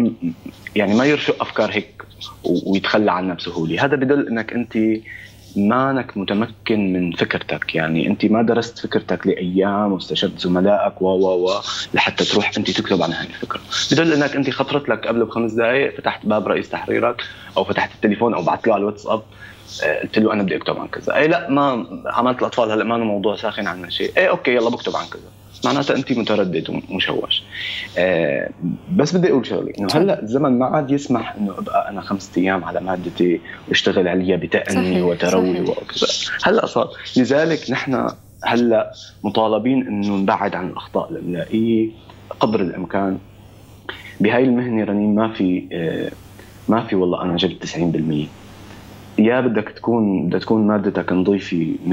يعني 0.76 0.94
ما 0.94 1.04
يرشق 1.04 1.42
أفكار 1.42 1.70
هيك 1.72 2.02
ويتخلى 2.44 3.12
عنها 3.12 3.34
بسهولة. 3.34 3.84
هذا 3.84 3.96
بدل 3.96 4.28
إنك 4.28 4.52
أنت 4.52 4.78
مانك 5.56 6.16
متمكن 6.16 6.92
من 6.92 7.12
فكرتك. 7.12 7.74
يعني 7.74 8.06
أنت 8.06 8.24
ما 8.24 8.42
درست 8.42 8.78
فكرتك 8.78 9.26
لأيام 9.26 9.92
واستشرت 9.92 10.38
زملائك 10.38 11.02
و 11.02 11.06
و 11.06 11.48
و 11.48 11.60
لحتى 11.94 12.24
تروح 12.24 12.52
أنت 12.58 12.70
تكتب 12.70 13.02
عن 13.02 13.12
هذه 13.12 13.28
الفكرة. 13.28 13.60
بدل 13.92 14.12
إنك 14.12 14.36
أنت 14.36 14.50
خطرت 14.50 14.88
لك 14.88 15.06
قبل 15.06 15.24
بخمس 15.24 15.52
دقائق 15.52 15.96
فتحت 15.96 16.26
باب 16.26 16.48
رئيس 16.48 16.68
تحريرك 16.68 17.22
أو 17.56 17.64
فتحت 17.64 17.94
التليفون 17.94 18.34
أو 18.34 18.42
بعثت 18.42 18.66
له 18.66 18.74
على 18.74 18.80
الواتساب 18.80 19.22
آه، 19.84 20.00
قلت 20.02 20.18
له 20.18 20.32
أنا 20.32 20.42
بدي 20.42 20.56
أكتب 20.56 20.78
عن 20.78 20.88
كذا. 20.88 21.16
اي 21.16 21.28
لا 21.28 21.50
ما 21.50 21.86
عملت 22.06 22.38
الأطفال 22.38 22.70
هلأ 22.70 22.84
ما 22.84 22.98
موضوع 22.98 23.36
ساخن 23.36 23.66
عنا 23.66 23.90
شيء. 23.90 24.12
اي 24.16 24.28
okay 24.28 24.54
يلا 24.54 24.70
بكتب 24.70 24.96
عن 24.96 25.06
كذا. 25.06 25.39
معناتها 25.64 25.96
انت 25.96 26.12
متردد 26.12 26.82
ومشوش. 26.90 27.42
آه 27.98 28.50
بس 28.96 29.16
بدي 29.16 29.30
أقول 29.30 29.46
شغلة 29.46 29.72
إنه 29.78 29.88
هلأ 29.94 30.22
الزمن 30.22 30.58
ما 30.58 30.66
عاد 30.66 30.90
يسمح 30.90 31.34
إنه 31.36 31.58
أبقى 31.58 31.88
أنا 31.90 32.00
خمسة 32.00 32.30
أيام 32.36 32.64
على 32.64 32.80
مادتي 32.80 33.40
وأشتغل 33.68 34.08
عليها 34.08 34.36
بتأني 34.36 35.02
وتروي 35.02 35.60
وكذا. 35.60 36.06
هلأ 36.44 36.66
صار 36.66 36.88
لذلك 37.16 37.70
نحن 37.70 38.08
هلأ 38.44 38.92
مطالبين 39.24 39.86
إنه 39.86 40.16
نبعد 40.16 40.54
عن 40.54 40.68
الأخطاء 40.68 41.10
الأملائية 41.12 41.88
قدر 42.40 42.60
الإمكان. 42.60 43.18
بهاي 44.20 44.44
المهنة 44.44 44.84
رنين 44.84 45.14
ما 45.14 45.32
في 45.32 45.68
آه 45.72 46.12
ما 46.68 46.82
في 46.86 46.96
والله 46.96 47.22
أنا 47.22 47.36
جبت 47.36 47.64
90% 47.64 48.28
يا 49.18 49.40
بدك 49.40 49.68
تكون 49.68 50.26
بدها 50.26 50.38
تكون 50.40 50.66
مادتك 50.66 51.12
نظيفة 51.12 51.66
100% 51.86 51.90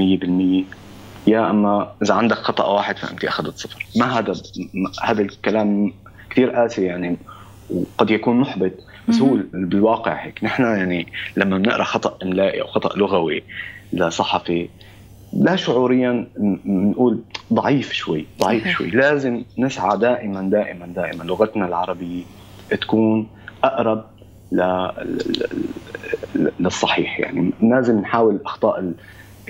يا 1.28 1.50
أما 1.50 1.92
إذا 2.02 2.14
عندك 2.14 2.36
خطأ 2.36 2.64
واحد 2.64 2.96
فأنت 2.98 3.24
أخذت 3.24 3.58
صفر. 3.58 3.86
ما 3.96 4.18
هذا 4.18 4.32
هذا 5.02 5.22
الكلام 5.22 5.92
كثير 6.30 6.50
قاسي 6.50 6.84
يعني 6.84 7.16
وقد 7.70 8.10
يكون 8.10 8.40
محبط 8.40 8.72
بس 9.08 9.20
هو 9.20 9.36
بالواقع 9.52 10.12
هيك. 10.12 10.44
نحن 10.44 10.62
يعني 10.62 11.06
لما 11.36 11.58
بنقرأ 11.58 11.84
خطأ 11.84 12.18
إملائي 12.22 12.62
أو 12.62 12.66
خطأ 12.66 12.96
لغوي 12.96 13.42
لصحفي 13.92 14.68
لا 15.32 15.56
شعوريا 15.56 16.26
بنقول 16.64 17.20
ضعيف 17.52 17.92
شوي 17.92 18.26
ضعيف 18.40 18.68
شوي. 18.68 18.90
لازم 18.90 19.44
نسعى 19.58 19.98
دائما 19.98 20.42
دائما 20.42 20.86
دائما 20.86 21.24
لغتنا 21.24 21.66
العربية 21.66 22.24
تكون 22.70 23.26
أقرب 23.64 24.04
للصحيح. 26.60 27.20
يعني 27.20 27.50
لازم 27.62 27.98
نحاول 28.00 28.34
الأخطاء 28.34 28.92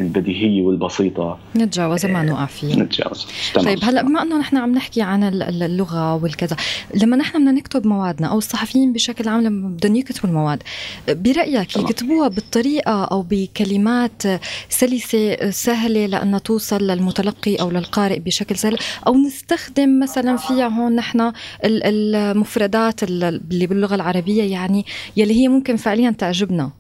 البديهية 0.00 0.62
والبسيطة. 0.62 1.38
نتجاوزها 1.56 2.10
ما 2.10 2.22
نوقع 2.22 2.46
فيها 2.46 2.76
نتجاوز. 2.76 3.26
طيب 3.54 3.78
هلا 3.82 4.02
بما 4.02 4.22
إنه 4.22 4.38
نحن 4.38 4.56
عم 4.56 4.74
نحكي 4.74 5.02
عن 5.02 5.24
اللغة 5.24 6.14
والكذا 6.14 6.56
لما 6.94 7.16
نحن 7.16 7.38
بدنا 7.38 7.52
نكتب 7.52 7.86
موادنا 7.86 8.26
أو 8.28 8.38
الصحفيين 8.38 8.92
بشكل 8.92 9.28
عام 9.28 9.42
لما 9.42 9.68
بدهم 9.68 9.96
يكتبوا 9.96 10.30
المواد 10.30 10.62
برأيك. 11.08 11.76
يكتبوها 11.76 12.28
بالطريقة 12.28 13.04
أو 13.04 13.22
بكلمات 13.30 14.22
سلسة 14.68 15.50
سهلة 15.50 16.06
لأنها 16.06 16.38
توصل 16.38 16.82
للمتلقي 16.86 17.56
أو 17.56 17.70
للقارئ 17.70 18.18
بشكل 18.18 18.56
سهل؟ 18.56 18.76
أو 19.06 19.14
نستخدم 19.14 20.00
مثلا 20.00 20.36
فيها 20.36 20.68
هون 20.68 20.96
نحن 20.96 21.32
المفردات 21.64 23.02
اللي 23.02 23.66
باللغة 23.66 23.94
العربية 23.94 24.42
يعني 24.42 24.84
يلي 25.16 25.34
هي 25.34 25.48
ممكن 25.48 25.76
فعليا 25.76 26.10
تعجبنا؟ 26.10 26.70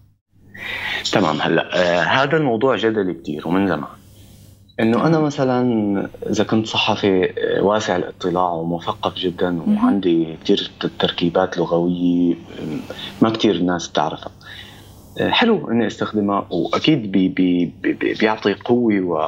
تمام. 1.12 1.40
هلا 1.40 1.76
آه 1.76 2.02
هذا 2.02 2.36
الموضوع 2.36 2.76
جدلي 2.76 3.14
كثير 3.14 3.48
ومن 3.48 3.68
زمان. 3.68 3.88
إنه 4.80 5.06
أنا 5.06 5.18
مثلا 5.18 6.08
إذا 6.30 6.44
كنت 6.44 6.66
صحفي 6.66 7.24
آه، 7.24 7.62
واسع 7.62 7.96
الاطلاع 7.96 8.50
ومثقف 8.50 9.14
جدا 9.14 9.62
وعندي 9.62 10.36
كثير 10.44 10.70
تركيبات 10.98 11.58
لغوية 11.58 12.34
ما 13.22 13.30
كثير 13.30 13.54
الناس 13.54 13.88
بتعرفها. 13.88 14.30
آه، 15.20 15.30
حلو 15.30 15.70
إني 15.70 15.86
أستخدمها 15.86 16.46
وأكيد 16.50 17.12
بي 17.12 17.28
بي 17.28 17.72
بي 17.82 18.14
بيعطي 18.14 18.54
قوة 18.54 19.22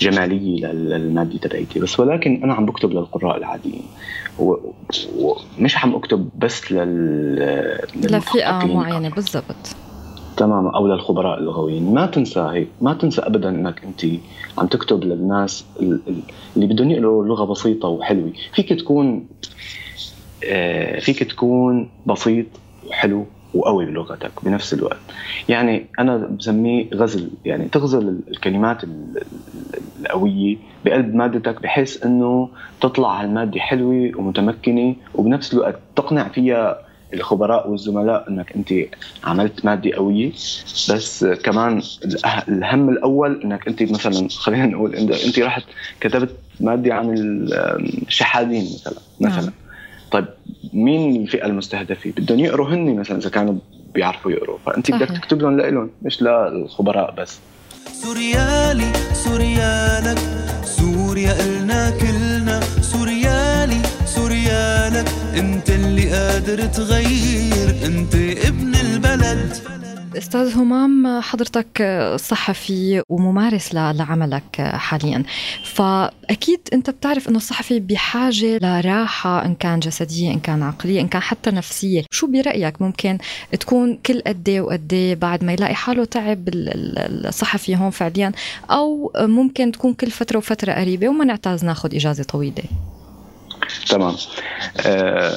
وجمالية 0.00 0.66
للمادة 0.66 1.38
تبعيتي. 1.38 1.80
بس 1.80 2.00
ولكن 2.00 2.40
أنا 2.44 2.54
عم 2.54 2.66
بكتب 2.66 2.92
للقراء 2.92 3.36
العاديين. 3.36 3.86
ومش 4.38 5.76
عم 5.76 5.94
أكتب 5.94 6.28
بس 6.38 6.72
لل 6.72 7.80
لفئة 7.94 8.66
معينة 8.66 9.08
بالضبط. 9.08 9.76
تماما 10.38 10.76
أو 10.76 10.86
للخبراء 10.86 11.38
اللغويين. 11.38 11.94
ما 11.94 12.06
تنسى 12.06 12.40
هيك 12.40 12.68
ما 12.80 12.94
تنسى 12.94 13.20
ابدا 13.22 13.48
إنك 13.48 13.84
أنت 13.84 14.04
عم 14.58 14.66
تكتب 14.66 15.04
للناس 15.04 15.64
اللي 16.56 16.66
بدهم 16.66 16.90
يقروا 16.90 17.24
لغة 17.26 17.44
بسيطة 17.44 17.88
وحلوة. 17.88 18.32
فيك 18.52 18.72
تكون 18.72 19.28
آه، 20.44 20.98
فيك 21.00 21.22
تكون 21.22 21.90
بسيط 22.06 22.46
وحلو 22.86 23.26
وقوي 23.54 23.86
بلغتك 23.86 24.44
بنفس 24.44 24.74
الوقت. 24.74 25.00
يعني 25.48 25.86
أنا 25.98 26.16
بسميه 26.16 26.90
غزل. 26.94 27.30
يعني 27.44 27.68
تغزل 27.68 28.20
الكلمات 28.28 28.82
القوية 30.00 30.56
بقلب 30.84 31.14
مادتك 31.14 31.62
بحيث 31.62 32.06
إنه 32.06 32.48
تطلع 32.80 33.20
هالمادة 33.22 33.60
حلوة 33.60 34.10
ومتمكنة 34.16 34.96
وبنفس 35.14 35.54
الوقت 35.54 35.78
تقنع 35.96 36.28
فيها 36.28 36.87
الخبراء 37.14 37.70
والزملاء 37.70 38.28
إنك 38.28 38.52
أنت 38.56 38.74
عملت 39.24 39.64
مادة 39.64 39.96
قوية. 39.96 40.32
بس 40.90 41.24
كمان 41.24 41.82
الهم 42.48 42.88
الأول 42.88 43.42
إنك 43.44 43.68
أنت 43.68 43.82
مثلا 43.82 44.28
خلينا 44.28 44.66
نقول 44.66 44.94
انت 44.94 45.38
رحت 45.38 45.62
كتبت 46.00 46.36
مادة 46.60 46.94
عن 46.94 47.14
الشحاذين 48.08 48.64
مثلا 48.64 48.98
مثلا 49.20 49.40
نعم. 49.40 49.52
طيب 50.10 50.24
مين 50.72 51.22
الفئة 51.22 51.46
المستهدفة؟ 51.46 52.10
بدهم 52.10 52.38
يقروا 52.38 52.68
هن 52.68 52.96
مثلا 52.96 53.18
إذا 53.18 53.30
كانوا 53.30 53.54
بيعرفوا 53.94 54.30
يقروا. 54.30 54.58
فأنت 54.66 54.90
بدك 54.90 55.08
تكتب 55.08 55.42
لهم 55.42 55.60
لهم 55.60 55.90
مش 56.02 56.22
للخبراء 56.22 57.14
بس. 57.18 57.38
سوريالي 57.92 58.92
سوريالك 59.12 60.18
سوريا 60.64 61.32
إلنا 61.40 61.90
انت 65.38 65.70
اللي 65.70 66.10
قادر 66.10 66.66
تغير 66.66 67.86
انت 67.86 68.14
ابن 68.46 68.74
البلد. 68.74 69.56
أستاذ 70.16 70.56
همام 70.56 71.20
حضرتك 71.20 71.82
صحفي 72.20 73.02
وممارس 73.08 73.74
لعملك 73.74 74.60
حاليا. 74.60 75.22
فأكيد 75.64 76.60
أنت 76.72 76.90
بتعرف 76.90 77.28
إنه 77.28 77.36
الصحفي 77.36 77.80
بحاجة 77.80 78.58
لراحة 78.62 79.44
إن 79.44 79.54
كان 79.54 79.80
جسدية 79.80 80.32
إن 80.32 80.40
كان 80.40 80.62
عقلية 80.62 81.00
إن 81.00 81.08
كان 81.08 81.22
حتى 81.22 81.50
نفسية. 81.50 82.04
شو 82.10 82.26
برأيك 82.26 82.82
ممكن 82.82 83.18
تكون 83.60 83.96
كل 84.06 84.22
قد 84.26 84.48
إيه 84.48 84.60
وقد 84.60 84.92
إيه 84.92 85.14
بعد 85.14 85.44
ما 85.44 85.52
يلاقي 85.52 85.74
حاله 85.74 86.04
تعب 86.04 86.48
الصحفي 86.48 87.76
هون 87.76 87.90
فعليا؟ 87.90 88.32
أو 88.70 89.12
ممكن 89.16 89.72
تكون 89.72 89.94
كل 89.94 90.10
فترة 90.10 90.38
وفترة 90.38 90.72
قريبة 90.72 91.08
وما 91.08 91.24
نعتاز 91.24 91.64
ناخذ 91.64 91.94
إجازة 91.94 92.24
طويلة؟ 92.24 92.64
تمام. 93.90 94.14
آه 94.86 95.32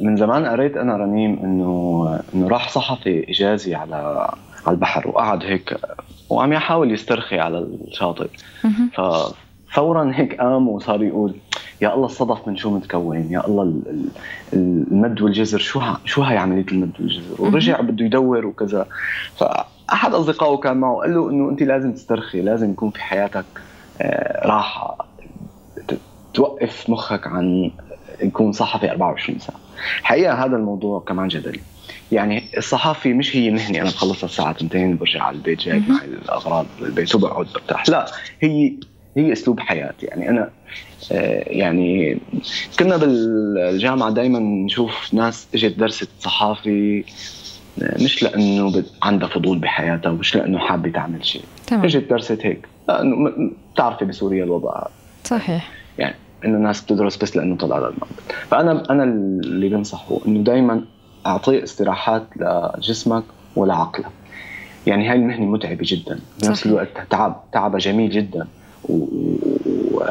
من 0.00 0.16
زمان 0.16 0.46
قريت 0.46 0.76
أنا 0.76 0.96
رنيم 0.96 1.38
انه 1.44 2.20
إنه 2.34 2.48
راح 2.48 2.68
صحفي 2.68 3.30
إجازي 3.30 3.74
على 3.74 4.28
على 4.66 4.74
البحر 4.74 5.08
وقعد 5.08 5.44
هيك 5.44 5.76
وعم 6.30 6.52
يحاول 6.52 6.92
يسترخي 6.92 7.38
على 7.38 7.58
الشاطئ. 7.58 8.28
ففورا 8.94 10.12
هيك 10.14 10.40
قام 10.40 10.68
وصار 10.68 11.02
يقول 11.02 11.34
يا 11.80 11.94
الله 11.94 12.06
الصدف 12.06 12.48
من 12.48 12.56
شو 12.56 12.70
متكون؟ 12.70 13.26
يا 13.30 13.46
الله 13.46 13.74
المد 14.52 15.22
والجزر 15.22 15.58
شو 15.58 15.80
شو 16.04 16.22
هاي 16.22 16.36
عملية 16.36 16.66
المد 16.72 16.92
والجزر؟ 17.00 17.22
ورجع 17.38 17.80
بده 17.80 18.04
يدور 18.04 18.46
وكذا. 18.46 18.86
فأحد 19.36 20.14
أصدقائه 20.14 20.56
كان 20.56 20.76
معه 20.76 20.96
قال 20.96 21.14
له 21.14 21.30
إنه 21.30 21.50
أنت 21.50 21.62
لازم 21.62 21.92
تسترخي 21.92 22.40
لازم 22.42 22.70
يكون 22.70 22.90
في 22.90 23.02
حياتك 23.02 23.44
آه، 24.00 24.46
راحة. 24.46 25.06
توقف 26.34 26.90
مخك 26.90 27.26
عن 27.26 27.70
يكون 28.22 28.52
صحفي 28.52 28.90
24 28.90 29.38
ساعة. 29.38 29.58
حقيقة 30.02 30.44
هذا 30.44 30.56
الموضوع 30.56 31.00
كمان 31.00 31.28
جدلي 31.28 31.60
يعني 32.12 32.44
الصحافي 32.56 33.12
مش 33.12 33.36
هي 33.36 33.50
مهنة 33.50 33.80
أنا 33.80 33.90
بخلصها 33.90 34.24
الساعة 34.26 34.50
2 34.50 34.96
برجع 34.96 35.22
على 35.22 35.36
البيت 35.36 35.58
جاي 35.58 35.82
معي 35.88 36.06
الأغراض 36.06 36.66
للبيت 36.80 37.14
وبقعد 37.14 37.46
برتاح. 37.54 37.88
لا 37.88 38.06
هي 38.40 38.72
هي 39.16 39.32
أسلوب 39.32 39.60
حياة. 39.60 39.94
يعني 40.02 40.30
أنا 40.30 40.50
آه، 41.12 41.44
يعني 41.46 42.18
كنا 42.78 42.96
بالجامعة 42.96 44.10
دائما 44.10 44.38
نشوف 44.38 45.14
ناس 45.14 45.48
إجت 45.54 45.78
درست 45.78 46.08
صحافي 46.20 47.04
آه، 47.82 48.02
مش 48.04 48.22
لأنه 48.22 48.84
عندها 49.02 49.28
فضول 49.28 49.58
بحياتها 49.58 50.10
ومش 50.10 50.36
لأنه 50.36 50.58
حابة 50.58 50.90
تعمل 50.90 51.26
شيء. 51.26 51.42
تمام. 51.66 51.84
إجت 51.84 52.10
درست 52.10 52.46
هيك. 52.46 52.68
لأنه 52.88 53.32
بتعرفي 53.74 54.04
بسوريا 54.04 54.44
الوضع. 54.44 54.86
صحيح. 55.24 55.70
يعني 55.98 56.14
إنه 56.44 56.56
الناس 56.56 56.80
بتدرس 56.80 57.16
بس 57.16 57.36
لأنه 57.36 57.56
طلع 57.56 57.76
على 57.76 57.84
المعبد 57.84 58.20
فأنا 58.50 58.90
أنا 58.90 59.04
اللي 59.04 59.68
بنصحه 59.68 60.20
إنه 60.26 60.44
دائما 60.44 60.84
أعطيه 61.26 61.62
استراحات 61.62 62.26
لجسمك 62.36 63.24
ولعقلك. 63.56 64.06
يعني 64.86 65.08
هاي 65.08 65.16
المهنة 65.16 65.44
متعبة 65.44 65.82
جدا. 65.82 66.20
بنفس 66.42 66.66
الوقت 66.66 66.88
تعب 67.10 67.44
تعبها 67.52 67.78
جميل 67.78 68.10
جدا. 68.10 68.46
و... 68.88 68.94
و... 68.94 70.02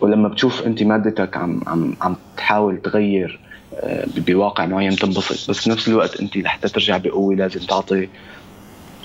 ولما 0.00 0.28
بتشوف 0.28 0.66
أنت 0.66 0.82
مادتك 0.82 1.36
عم 1.36 1.60
عم 1.66 1.96
عم 2.02 2.16
تحاول 2.36 2.82
تغير 2.82 3.40
آه، 3.74 4.06
بواقع 4.16 4.66
معين 4.66 4.96
تنبسط 4.96 5.50
بس 5.50 5.68
بنفس 5.68 5.88
الوقت 5.88 6.20
أنت 6.20 6.36
لحتى 6.36 6.68
ترجع 6.68 6.96
بقوة 6.96 7.34
لازم 7.34 7.60
تعطي 7.60 8.08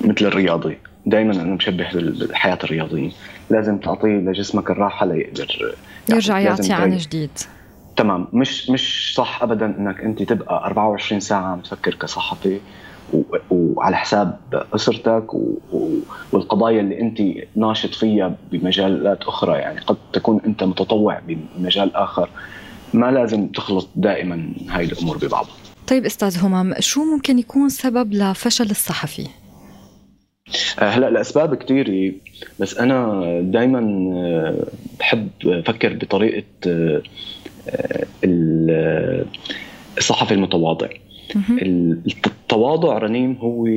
مثل 0.02 0.26
الرياضي. 0.26 0.78
دائما 1.06 1.34
أنا 1.34 1.56
مشبه 1.56 1.90
بالحياة 1.94 2.58
الرياضيين 2.64 3.12
لازم 3.50 3.78
تعطيه 3.78 4.10
لجسمك 4.18 4.70
الراحة 4.72 5.06
ليقدر 5.06 5.76
يرجع 6.10 6.40
يعطي 6.40 6.74
عن 6.74 6.98
جديد. 6.98 7.30
تمام. 7.96 8.28
مش 8.34 8.70
مش 8.70 9.14
صح 9.16 9.44
ابدا 9.44 9.66
إنك 9.66 10.00
أنت 10.02 10.24
تبقى 10.24 10.66
24 10.66 11.20
ساعة 11.20 11.42
عم 11.42 11.60
تفكر 11.60 11.96
كصحفي 11.96 12.60
وعلى 13.52 13.98
حساب 13.98 14.40
أسرتك 14.76 15.26
والقضايا 16.32 16.80
اللي 16.82 17.02
أنت 17.02 17.22
ناشط 17.56 17.96
فيها 17.96 18.36
بمجالات 18.52 19.24
أخرى. 19.24 19.58
يعني 19.58 19.80
قد 19.80 19.98
تكون 20.14 20.42
أنت 20.46 20.64
متطوع 20.64 21.22
بمجال 21.28 21.96
آخر. 21.96 22.30
ما 22.94 23.12
لازم 23.12 23.48
تخلط 23.48 23.88
دائما 23.96 24.54
هاي 24.70 24.86
الأمور 24.86 25.18
ببعضها 25.18 25.52
طيب 25.88 26.06
أستاذ 26.06 26.40
همام 26.40 26.74
شو 26.80 27.04
ممكن 27.04 27.40
يكون 27.40 27.70
سبب 27.70 28.14
لفشل 28.14 28.70
الصحفي؟ 28.72 29.28
هلا 30.80 31.08
الاسباب 31.08 31.56
كثيره 31.56 32.14
بس 32.60 32.78
أنا 32.78 33.24
دائما 33.42 33.80
آه، 34.14 34.66
بحب 35.00 35.30
أفكر 35.46 35.94
بطريقة 35.94 36.44
آه، 36.68 37.02
الصحفي 39.98 40.34
المتواضع 40.34 40.88
التواضع 42.28 42.98
رنيم 42.98 43.38
هو 43.42 43.68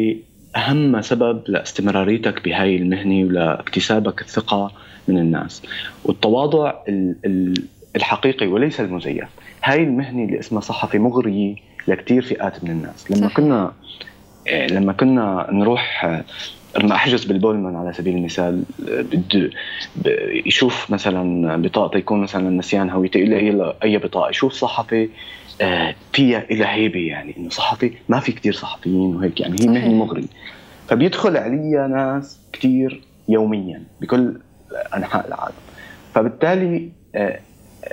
أهم 0.56 1.00
سبب 1.02 1.42
لاستمراريتك 1.46 2.44
بهاي 2.44 2.76
المهنة 2.76 3.24
ولاكتسابك 3.24 4.20
الثقة 4.20 4.72
من 5.08 5.18
الناس. 5.18 5.62
والتواضع 6.04 6.74
الحقيقي 7.96 8.46
وليس 8.46 8.80
المزيف. 8.80 9.28
هاي 9.64 9.82
المهنة 9.82 10.24
اللي 10.24 10.38
اسمها 10.38 10.60
صحفي 10.60 10.98
مغرية 10.98 11.54
لكثير 11.88 12.22
فئات 12.22 12.64
من 12.64 12.70
الناس. 12.70 13.10
لما 13.10 13.20
صحيح. 13.20 13.36
كنا 13.36 13.72
لما 14.70 14.92
كنا 14.92 15.46
نروح 15.52 16.22
لما 16.78 16.94
أحجز 16.94 17.24
بالبولمان 17.24 17.76
على 17.76 17.92
سبيل 17.92 18.16
المثال. 18.16 18.64
بده 18.78 19.50
يشوف 20.46 20.90
مثلا 20.90 21.56
بطاقته 21.56 21.96
يكون 21.98 22.20
مثلا 22.20 22.50
نسيان 22.50 22.90
هويته 22.90 23.18
الا 23.22 23.74
أي 23.82 23.98
بطاقة 23.98 24.30
يشوف 24.30 24.52
صحفي 24.52 25.08
آه، 25.60 25.94
فيها 26.12 26.44
إلى 26.50 26.66
هيبة 26.66 27.00
يعني 27.00 27.36
إنه 27.36 27.50
صحفي 27.50 27.92
ما 28.08 28.20
في 28.20 28.32
كثير 28.32 28.52
صحفيين 28.52 29.16
وهيك 29.16 29.40
يعني 29.40 29.56
هي 29.60 29.66
مهنة 29.66 29.94
مغرية. 29.94 30.26
فبيدخل 30.88 31.36
عليها 31.36 31.86
ناس 31.86 32.40
كثير 32.52 33.02
يوميا 33.28 33.82
بكل 34.00 34.34
أنحاء 34.96 35.28
العالم. 35.28 35.54
فبالتالي 36.14 36.88
آه، 37.14 37.40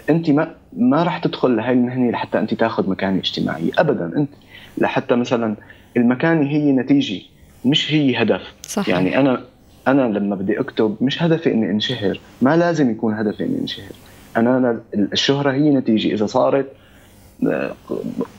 أنت 0.10 0.30
ما 0.30 0.56
ما 0.74 1.04
راح 1.04 1.18
تدخل 1.18 1.56
لهي 1.56 1.72
المهنة 1.72 2.12
لحتى 2.12 2.40
أنت 2.40 2.54
تاخذ 2.54 2.90
مكانه 2.90 3.20
اجتماعيه 3.20 3.72
ابدا. 3.78 4.12
أنت 4.18 4.30
لحتى 4.78 5.16
مثلا 5.16 5.56
المكانه 5.98 6.50
هي 6.50 6.72
نتيجة 6.72 7.22
مش 7.66 7.94
هي 7.94 8.22
هدف. 8.22 8.42
صحيح. 8.68 8.90
يعني 8.90 9.20
أنا 9.20 9.44
أنا 9.88 10.02
لما 10.02 10.36
بدي 10.36 10.60
أكتب 10.60 10.96
مش 11.02 11.24
هدفي 11.24 11.52
إني 11.52 11.72
انشهر. 11.72 12.20
ما 12.42 12.58
لازم 12.58 12.92
يكون 12.92 13.14
هدفي 13.14 13.44
إني 13.44 13.60
انشهر. 13.60 13.92
أنا 14.38 14.80
الشهرة 14.94 15.52
هي 15.52 15.70
نتيجة. 15.70 16.14
إذا 16.14 16.26
صارت 16.26 16.72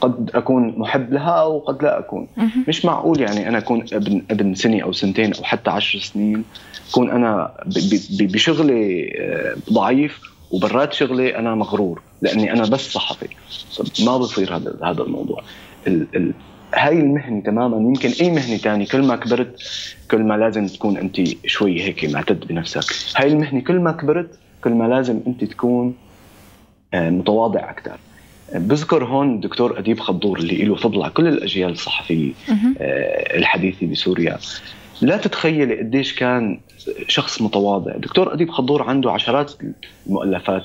قد 0.00 0.30
أكون 0.34 0.78
محب 0.78 1.12
لها 1.12 1.30
أو 1.30 1.58
قد 1.58 1.82
لا 1.82 1.98
أكون. 1.98 2.28
مش 2.68 2.84
معقول 2.84 3.20
يعني 3.20 3.48
أنا 3.48 3.58
أكون 3.58 3.84
ابن 3.92 4.22
ابن 4.30 4.54
سنة 4.54 4.82
أو 4.82 4.92
سنتين 4.92 5.34
أو 5.34 5.44
حتى 5.44 5.70
عشر 5.70 5.98
سنين. 5.98 6.44
اكون 6.90 7.10
أنا 7.10 7.52
بشغلي 8.20 9.12
آه، 9.18 9.56
ضعيف 9.72 10.20
وبرات 10.50 10.92
شغلي 10.92 11.38
أنا 11.38 11.54
مغرور. 11.54 12.02
لأني 12.22 12.52
أنا 12.52 12.62
بس 12.62 12.92
صحفي. 12.92 13.28
ما 14.04 14.16
بصير 14.16 14.56
هذا 14.56 14.76
هذا 14.82 15.02
الموضوع. 15.02 15.42
هاي 16.74 17.00
المهنة 17.00 17.40
تماما. 17.40 17.76
يمكن 17.76 18.10
أي 18.20 18.30
مهنة 18.30 18.56
تانية 18.56 18.86
كل 18.86 19.02
ما 19.02 19.16
كبرت 19.16 19.62
كل 20.10 20.22
ما 20.22 20.34
لازم 20.34 20.66
تكون 20.66 20.96
أنت 20.96 21.20
شوي 21.46 21.82
هيك 21.82 22.04
معتد 22.04 22.46
بنفسك. 22.46 22.84
هاي 23.16 23.28
المهنة 23.28 23.60
كل 23.60 23.80
ما 23.80 23.92
كبرت 23.92 24.38
كل 24.64 24.70
ما 24.70 24.84
لازم 24.84 25.20
أنت 25.26 25.44
تكون 25.44 25.94
آه، 26.94 27.10
متواضع 27.10 27.70
أكثر 27.70 27.96
بذكر 28.54 29.04
هون 29.04 29.34
الدكتور 29.34 29.78
أديب 29.78 30.00
خضور 30.00 30.38
اللي 30.38 30.64
له 30.64 30.74
فضل 30.74 31.02
على 31.02 31.12
كل 31.12 31.28
الأجيال 31.28 31.70
الصحفية 31.70 32.32
آه، 32.80 33.36
الحديثة 33.36 33.86
بسوريا. 33.86 34.38
لا 35.02 35.16
تتخيلي 35.16 35.78
قديش 35.78 36.14
كان 36.14 36.60
شخص 37.08 37.42
متواضع. 37.42 37.96
دكتور 37.96 38.32
أديب 38.32 38.50
خضور 38.50 38.82
عنده 38.82 39.12
عشرات 39.12 39.52
المؤلفات. 40.06 40.62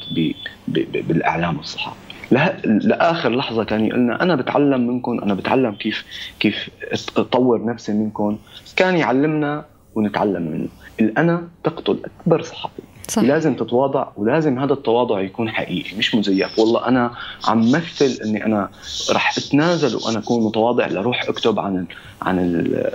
بالأعلام 0.68 1.58
والصحافة. 1.58 2.05
لآخر 2.32 3.30
لحظة 3.30 3.64
كان 3.64 3.86
يقول 3.86 4.00
لنا 4.00 4.24
أنا 4.24 4.36
بتعلم 4.36 4.88
منكم 4.88 5.20
أنا 5.20 5.34
بتعلم 5.34 5.72
كيف 5.72 6.06
كيف 6.40 6.70
أطور 7.18 7.66
نفسي 7.66 7.94
منكم. 7.94 8.38
كان 8.76 8.98
يعلمنا 8.98 9.66
ونتعلم 9.96 10.42
منه. 10.42 10.68
الأنا 11.00 11.48
تقتل 11.64 12.00
أكبر 12.06 12.42
صحفي 12.42 12.82
صح. 13.08 13.22
لازم 13.22 13.56
تتواضع 13.56 14.08
ولازم 14.18 14.60
هذا 14.60 14.74
التواضع 14.74 15.22
يكون 15.22 15.50
حقيقي 15.50 15.98
مش 15.98 16.16
مزيف. 16.16 16.60
والله 16.60 16.88
أنا 16.88 17.12
عم 17.48 17.72
مثل 17.72 18.24
إني 18.26 18.46
أنا 18.46 18.70
رح 19.12 19.38
أتنازل 19.38 19.96
وأنا 19.96 20.20
أكون 20.20 20.44
متواضع 20.44 20.88
لروح 20.88 21.30
أكتب 21.30 21.60
عن 21.60 21.86
عن 22.22 22.40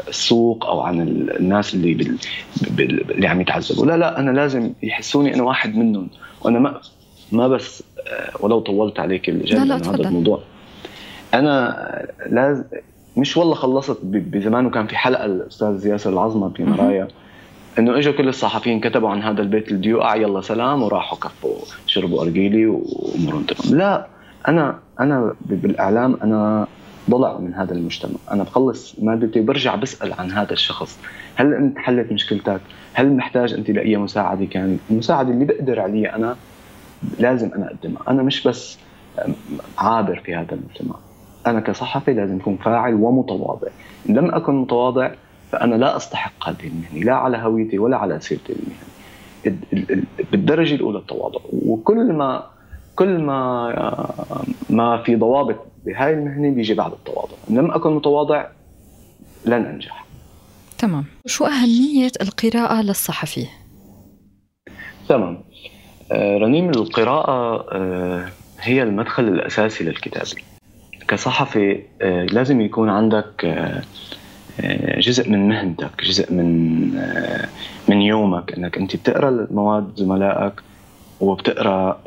السوق 0.08 0.66
أو 0.66 0.80
عن 0.80 1.00
الناس 1.40 1.74
اللي 1.74 1.94
بال... 1.94 2.16
بال... 2.70 3.10
اللي 3.10 3.26
عم 3.26 3.40
يتعذبوا. 3.40 3.86
لا 3.86 3.96
لا 3.96 4.18
أنا 4.18 4.30
لازم 4.30 4.72
يحسوني 4.82 5.34
أنا 5.34 5.42
واحد 5.42 5.76
منهم. 5.76 6.08
وأنا 6.42 6.58
ما 6.58 6.80
ما 7.32 7.48
بس 7.48 7.82
ولو 8.40 8.60
طولت 8.60 9.00
عليك 9.00 9.28
الجانب 9.28 9.72
هذا 9.72 10.08
الموضوع. 10.08 10.40
أنا 11.34 12.06
لازم 12.30 12.64
مش 13.16 13.36
والله 13.36 13.54
خلصت 13.54 13.98
بزمان 14.02 14.66
وكان 14.66 14.86
في 14.86 14.96
حلقة 14.96 15.24
الأستاذ 15.24 15.86
ياسر 15.86 16.10
العظمة 16.12 16.48
في 16.48 16.64
مرايا 16.64 17.08
إنه 17.78 17.98
إجوا 17.98 18.12
كل 18.12 18.28
الصحفيين 18.28 18.80
كتبوا 18.80 19.08
عن 19.08 19.22
هذا 19.22 19.42
البيت 19.42 19.68
اللي 19.68 19.78
بده 19.78 19.90
يوقع 19.90 20.16
يلا 20.16 20.40
سلام 20.40 20.82
وراحوا 20.82 21.18
كفوا 21.18 21.56
شربوا 21.86 22.22
أرجيلي 22.22 22.66
وامورهم 22.66 23.42
تمام 23.42 23.78
لا 23.78 24.06
أنا 24.48 24.78
أنا 25.00 25.34
بالإعلام 25.40 26.16
أنا 26.22 26.66
ضلع 27.10 27.38
من 27.38 27.54
هذا 27.54 27.72
المجتمع. 27.72 28.14
أنا 28.30 28.42
بخلص 28.42 28.94
مادتي 29.02 29.40
وبرجع 29.40 29.74
بسأل 29.74 30.12
عن 30.12 30.30
هذا 30.30 30.52
الشخص. 30.52 30.98
هل 31.34 31.54
أنت 31.54 31.78
حلت 31.78 32.12
مشكلتك؟ 32.12 32.60
هل 32.92 33.16
محتاج 33.16 33.52
أنت 33.54 33.70
لأي 33.70 33.96
مساعدة 33.96 34.44
كان؟ 34.44 34.78
المساعدة 34.90 35.30
اللي 35.30 35.44
بقدر 35.44 35.80
عليها 35.80 36.16
أنا 36.16 36.36
لازم 37.18 37.50
أنا 37.54 37.66
اقدمها 37.66 38.02
أنا 38.08 38.22
مش 38.22 38.46
بس 38.46 38.78
عابر 39.78 40.20
في 40.24 40.34
هذا 40.34 40.54
المجتمع 40.54 40.96
أنا 41.46 41.60
كصحفي 41.60 42.12
لازم 42.12 42.36
أكون 42.36 42.56
فاعل 42.56 42.94
ومتواضع. 42.94 43.68
إن 44.08 44.14
لم 44.14 44.34
أكن 44.34 44.54
متواضع 44.54 45.10
فأنا 45.52 45.74
لا 45.74 45.96
أستحق 45.96 46.48
هذه 46.48 46.66
المهنة. 46.66 47.04
لا 47.04 47.14
على 47.14 47.38
هويتي 47.38 47.78
ولا 47.78 47.96
على 47.96 48.20
سيرتي 48.20 48.52
المهنية. 48.52 50.04
بالدرجة 50.32 50.74
الأولى 50.74 50.98
التواضع. 50.98 51.40
وكل 51.52 52.12
ما 52.12 52.46
كل 52.96 53.18
ما 53.18 54.12
ما 54.70 55.02
في 55.02 55.16
ضوابط 55.16 55.56
بهاي 55.86 56.14
المهنة 56.14 56.50
بيجي 56.50 56.74
بعد 56.74 56.92
التواضع. 56.92 57.36
إن 57.50 57.58
لم 57.58 57.70
أكن 57.70 57.90
متواضع 57.90 58.46
لن 59.44 59.64
أنجح. 59.64 60.04
تمام. 60.78 61.04
شو 61.26 61.44
أهمية 61.44 62.12
القراءة 62.20 62.82
للصحفي 62.82 63.46
تمام. 65.08 65.42
رنيم 66.12 66.70
القراءة 66.70 67.66
آه، 67.72 68.32
هي 68.60 68.82
المدخل 68.82 69.28
الأساسي 69.28 69.84
للكتابة. 69.84 70.30
كصحفي 71.08 71.82
آه، 72.02 72.24
لازم 72.24 72.60
يكون 72.60 72.88
عندك 72.88 73.46
جزء 74.98 75.28
من 75.30 75.48
مهنتك 75.48 76.04
جزء 76.04 76.32
من 76.32 76.90
من 77.88 78.02
يومك. 78.02 78.52
إنك 78.52 78.78
أنت 78.78 78.96
بتقرأ 78.96 79.46
مواد 79.50 79.92
زملائك 79.96 80.60
وبتقرأ 81.20 82.02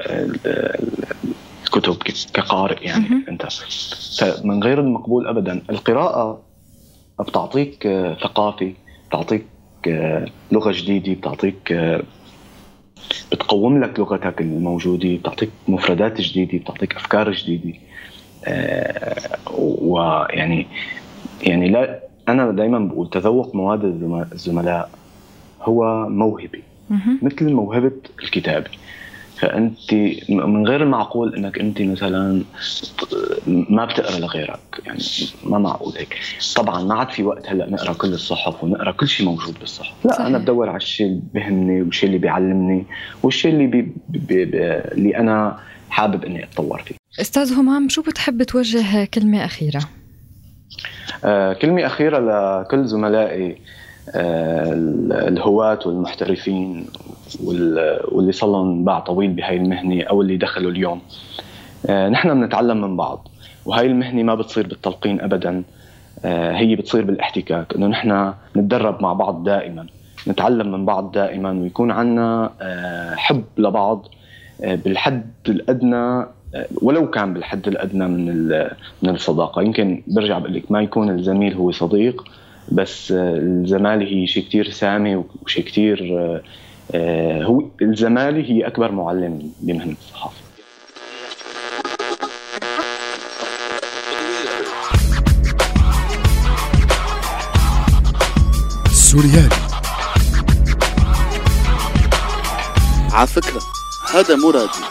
الكتب 1.65 1.95
كقارئ 2.33 2.85
يعني 2.85 3.25
أنت. 3.29 3.47
فمن 4.19 4.63
غير 4.63 4.79
المقبول 4.79 5.27
ابدا. 5.27 5.61
القراءة 5.69 6.41
بتعطيك 7.21 7.83
ثقافه 8.23 8.73
بتعطيك 9.09 9.45
لغة 10.51 10.71
جديدة 10.71 11.13
بتعطيك 11.13 11.73
بتقوم 13.31 13.83
لك 13.83 13.99
لغتك 13.99 14.41
الموجودة 14.41 15.15
بتعطيك 15.15 15.49
مفردات 15.67 16.21
جديدة 16.21 16.57
بتعطيك 16.57 16.95
أفكار 16.95 17.31
جديدة. 17.31 17.73
ويعني 19.57 20.67
يعني 21.41 21.69
لا 21.69 21.99
أنا 22.27 22.51
دائما 22.51 22.79
بقول 22.79 23.09
تذوق 23.09 23.55
مواد 23.55 23.83
الزملاء 24.33 24.89
هو 25.61 26.09
موهبة. 26.09 26.61
مثل 27.21 27.53
موهبة 27.53 27.91
الكتابة. 28.23 28.69
فأنت 29.43 29.93
من 30.29 30.67
غير 30.67 30.83
المعقول 30.83 31.35
إنك 31.35 31.59
أنت 31.59 31.81
مثلا 31.81 32.43
ما 33.47 33.85
بتقرأ 33.85 34.19
لغيرك 34.19 34.59
يعني 34.85 34.99
ما 35.43 35.57
معقول 35.57 35.93
هيك. 35.97 36.17
طبعا 36.55 36.83
ما 36.83 36.93
عاد 36.95 37.09
في 37.09 37.23
وقت 37.23 37.49
هلأ 37.49 37.69
نقرأ 37.69 37.93
كل 37.93 38.07
الصحف 38.07 38.63
ونقرأ 38.63 38.91
كل 38.91 39.07
شيء 39.07 39.25
موجود 39.25 39.59
بالصحف. 39.59 40.05
لا 40.05 40.13
صحيح. 40.13 40.25
أنا 40.25 40.37
بدور 40.37 40.69
على 40.69 40.77
الشيء 40.77 41.07
اللي 41.07 41.21
بهمني 41.33 41.81
والشيء 41.81 42.07
اللي 42.07 42.19
بيعلمني 42.19 42.85
والشيء 43.23 43.51
اللي 43.53 43.67
بي 43.67 43.81
بي 44.09 44.19
بي 44.19 44.43
اللي 44.67 45.17
أنا 45.17 45.59
حابب 45.89 46.25
إني 46.25 46.43
أتطور 46.43 46.81
فيه. 46.81 46.95
أستاذ 47.21 47.53
همام 47.53 47.89
شو 47.89 48.01
بتحب 48.01 48.43
توجه 48.43 49.05
كلمة 49.05 49.45
أخيرة؟ 49.45 49.81
آه 51.25 51.53
كلمة 51.53 51.85
أخيرة 51.85 52.19
لكل 52.19 52.85
زملائي 52.85 53.51
آه 53.51 53.55
الهواة 54.07 55.79
والمحترفين 55.85 56.85
واللي 57.43 58.31
صار 58.31 58.51
لهم 58.51 58.83
باع 58.85 58.99
طويل 58.99 59.31
بهاي 59.31 59.57
المهنة 59.57 60.03
أو 60.03 60.21
اللي 60.21 60.37
دخلوا 60.37 60.71
اليوم. 60.71 61.01
آه، 61.85 62.09
نحن 62.09 62.41
بنتعلم 62.41 62.81
من 62.81 62.97
بعض 62.97 63.27
وهاي 63.65 63.85
المهنة 63.85 64.23
ما 64.23 64.35
بتصير 64.35 64.67
بالتلقين 64.67 65.21
ابدا. 65.21 65.63
آه، 66.25 66.51
هي 66.51 66.75
بتصير 66.75 67.03
بالاحتكاك 67.03 67.75
إنه 67.75 67.87
نحن 67.87 68.33
نتدرب 68.55 69.01
مع 69.01 69.13
بعض 69.13 69.43
دائما 69.43 69.85
نتعلم 70.27 70.71
من 70.71 70.85
بعض 70.85 71.11
دائما 71.11 71.51
ويكون 71.51 71.91
آه، 71.91 73.15
حب 73.15 73.43
لبعض 73.57 74.07
بالحد 74.59 75.31
الأدنى 75.49 76.25
ولو 76.81 77.09
كان 77.09 77.33
بالحد 77.33 77.67
الأدنى 77.67 78.07
من 78.07 78.47
من 79.01 79.09
الصداقة. 79.09 79.61
يمكن 79.61 80.03
برجع 80.07 80.39
بقول 80.39 80.53
لك 80.53 80.71
ما 80.71 80.81
يكون 80.81 81.09
الزميل 81.09 81.53
هو 81.53 81.71
صديق 81.71 82.23
بس 82.71 83.11
الزمالة 83.17 84.05
هي 84.05 84.27
شيء 84.27 84.43
كثير 84.43 84.69
سامي 84.69 85.23
وشيء 85.41 85.65
كثير 85.65 86.19
آه، 86.95 87.43
هو 87.43 87.63
الزمالة 87.81 88.41
هي 88.51 88.67
أكبر 88.67 88.91
معلم 88.91 89.51
بمهنة 89.59 89.95
الصحافة. 90.01 90.43
سوريالي. 98.91 99.55
على 103.11 103.27
فكرة 103.27 103.61
هذا 104.13 104.35
مو 104.35 104.49
راديو 104.49 104.83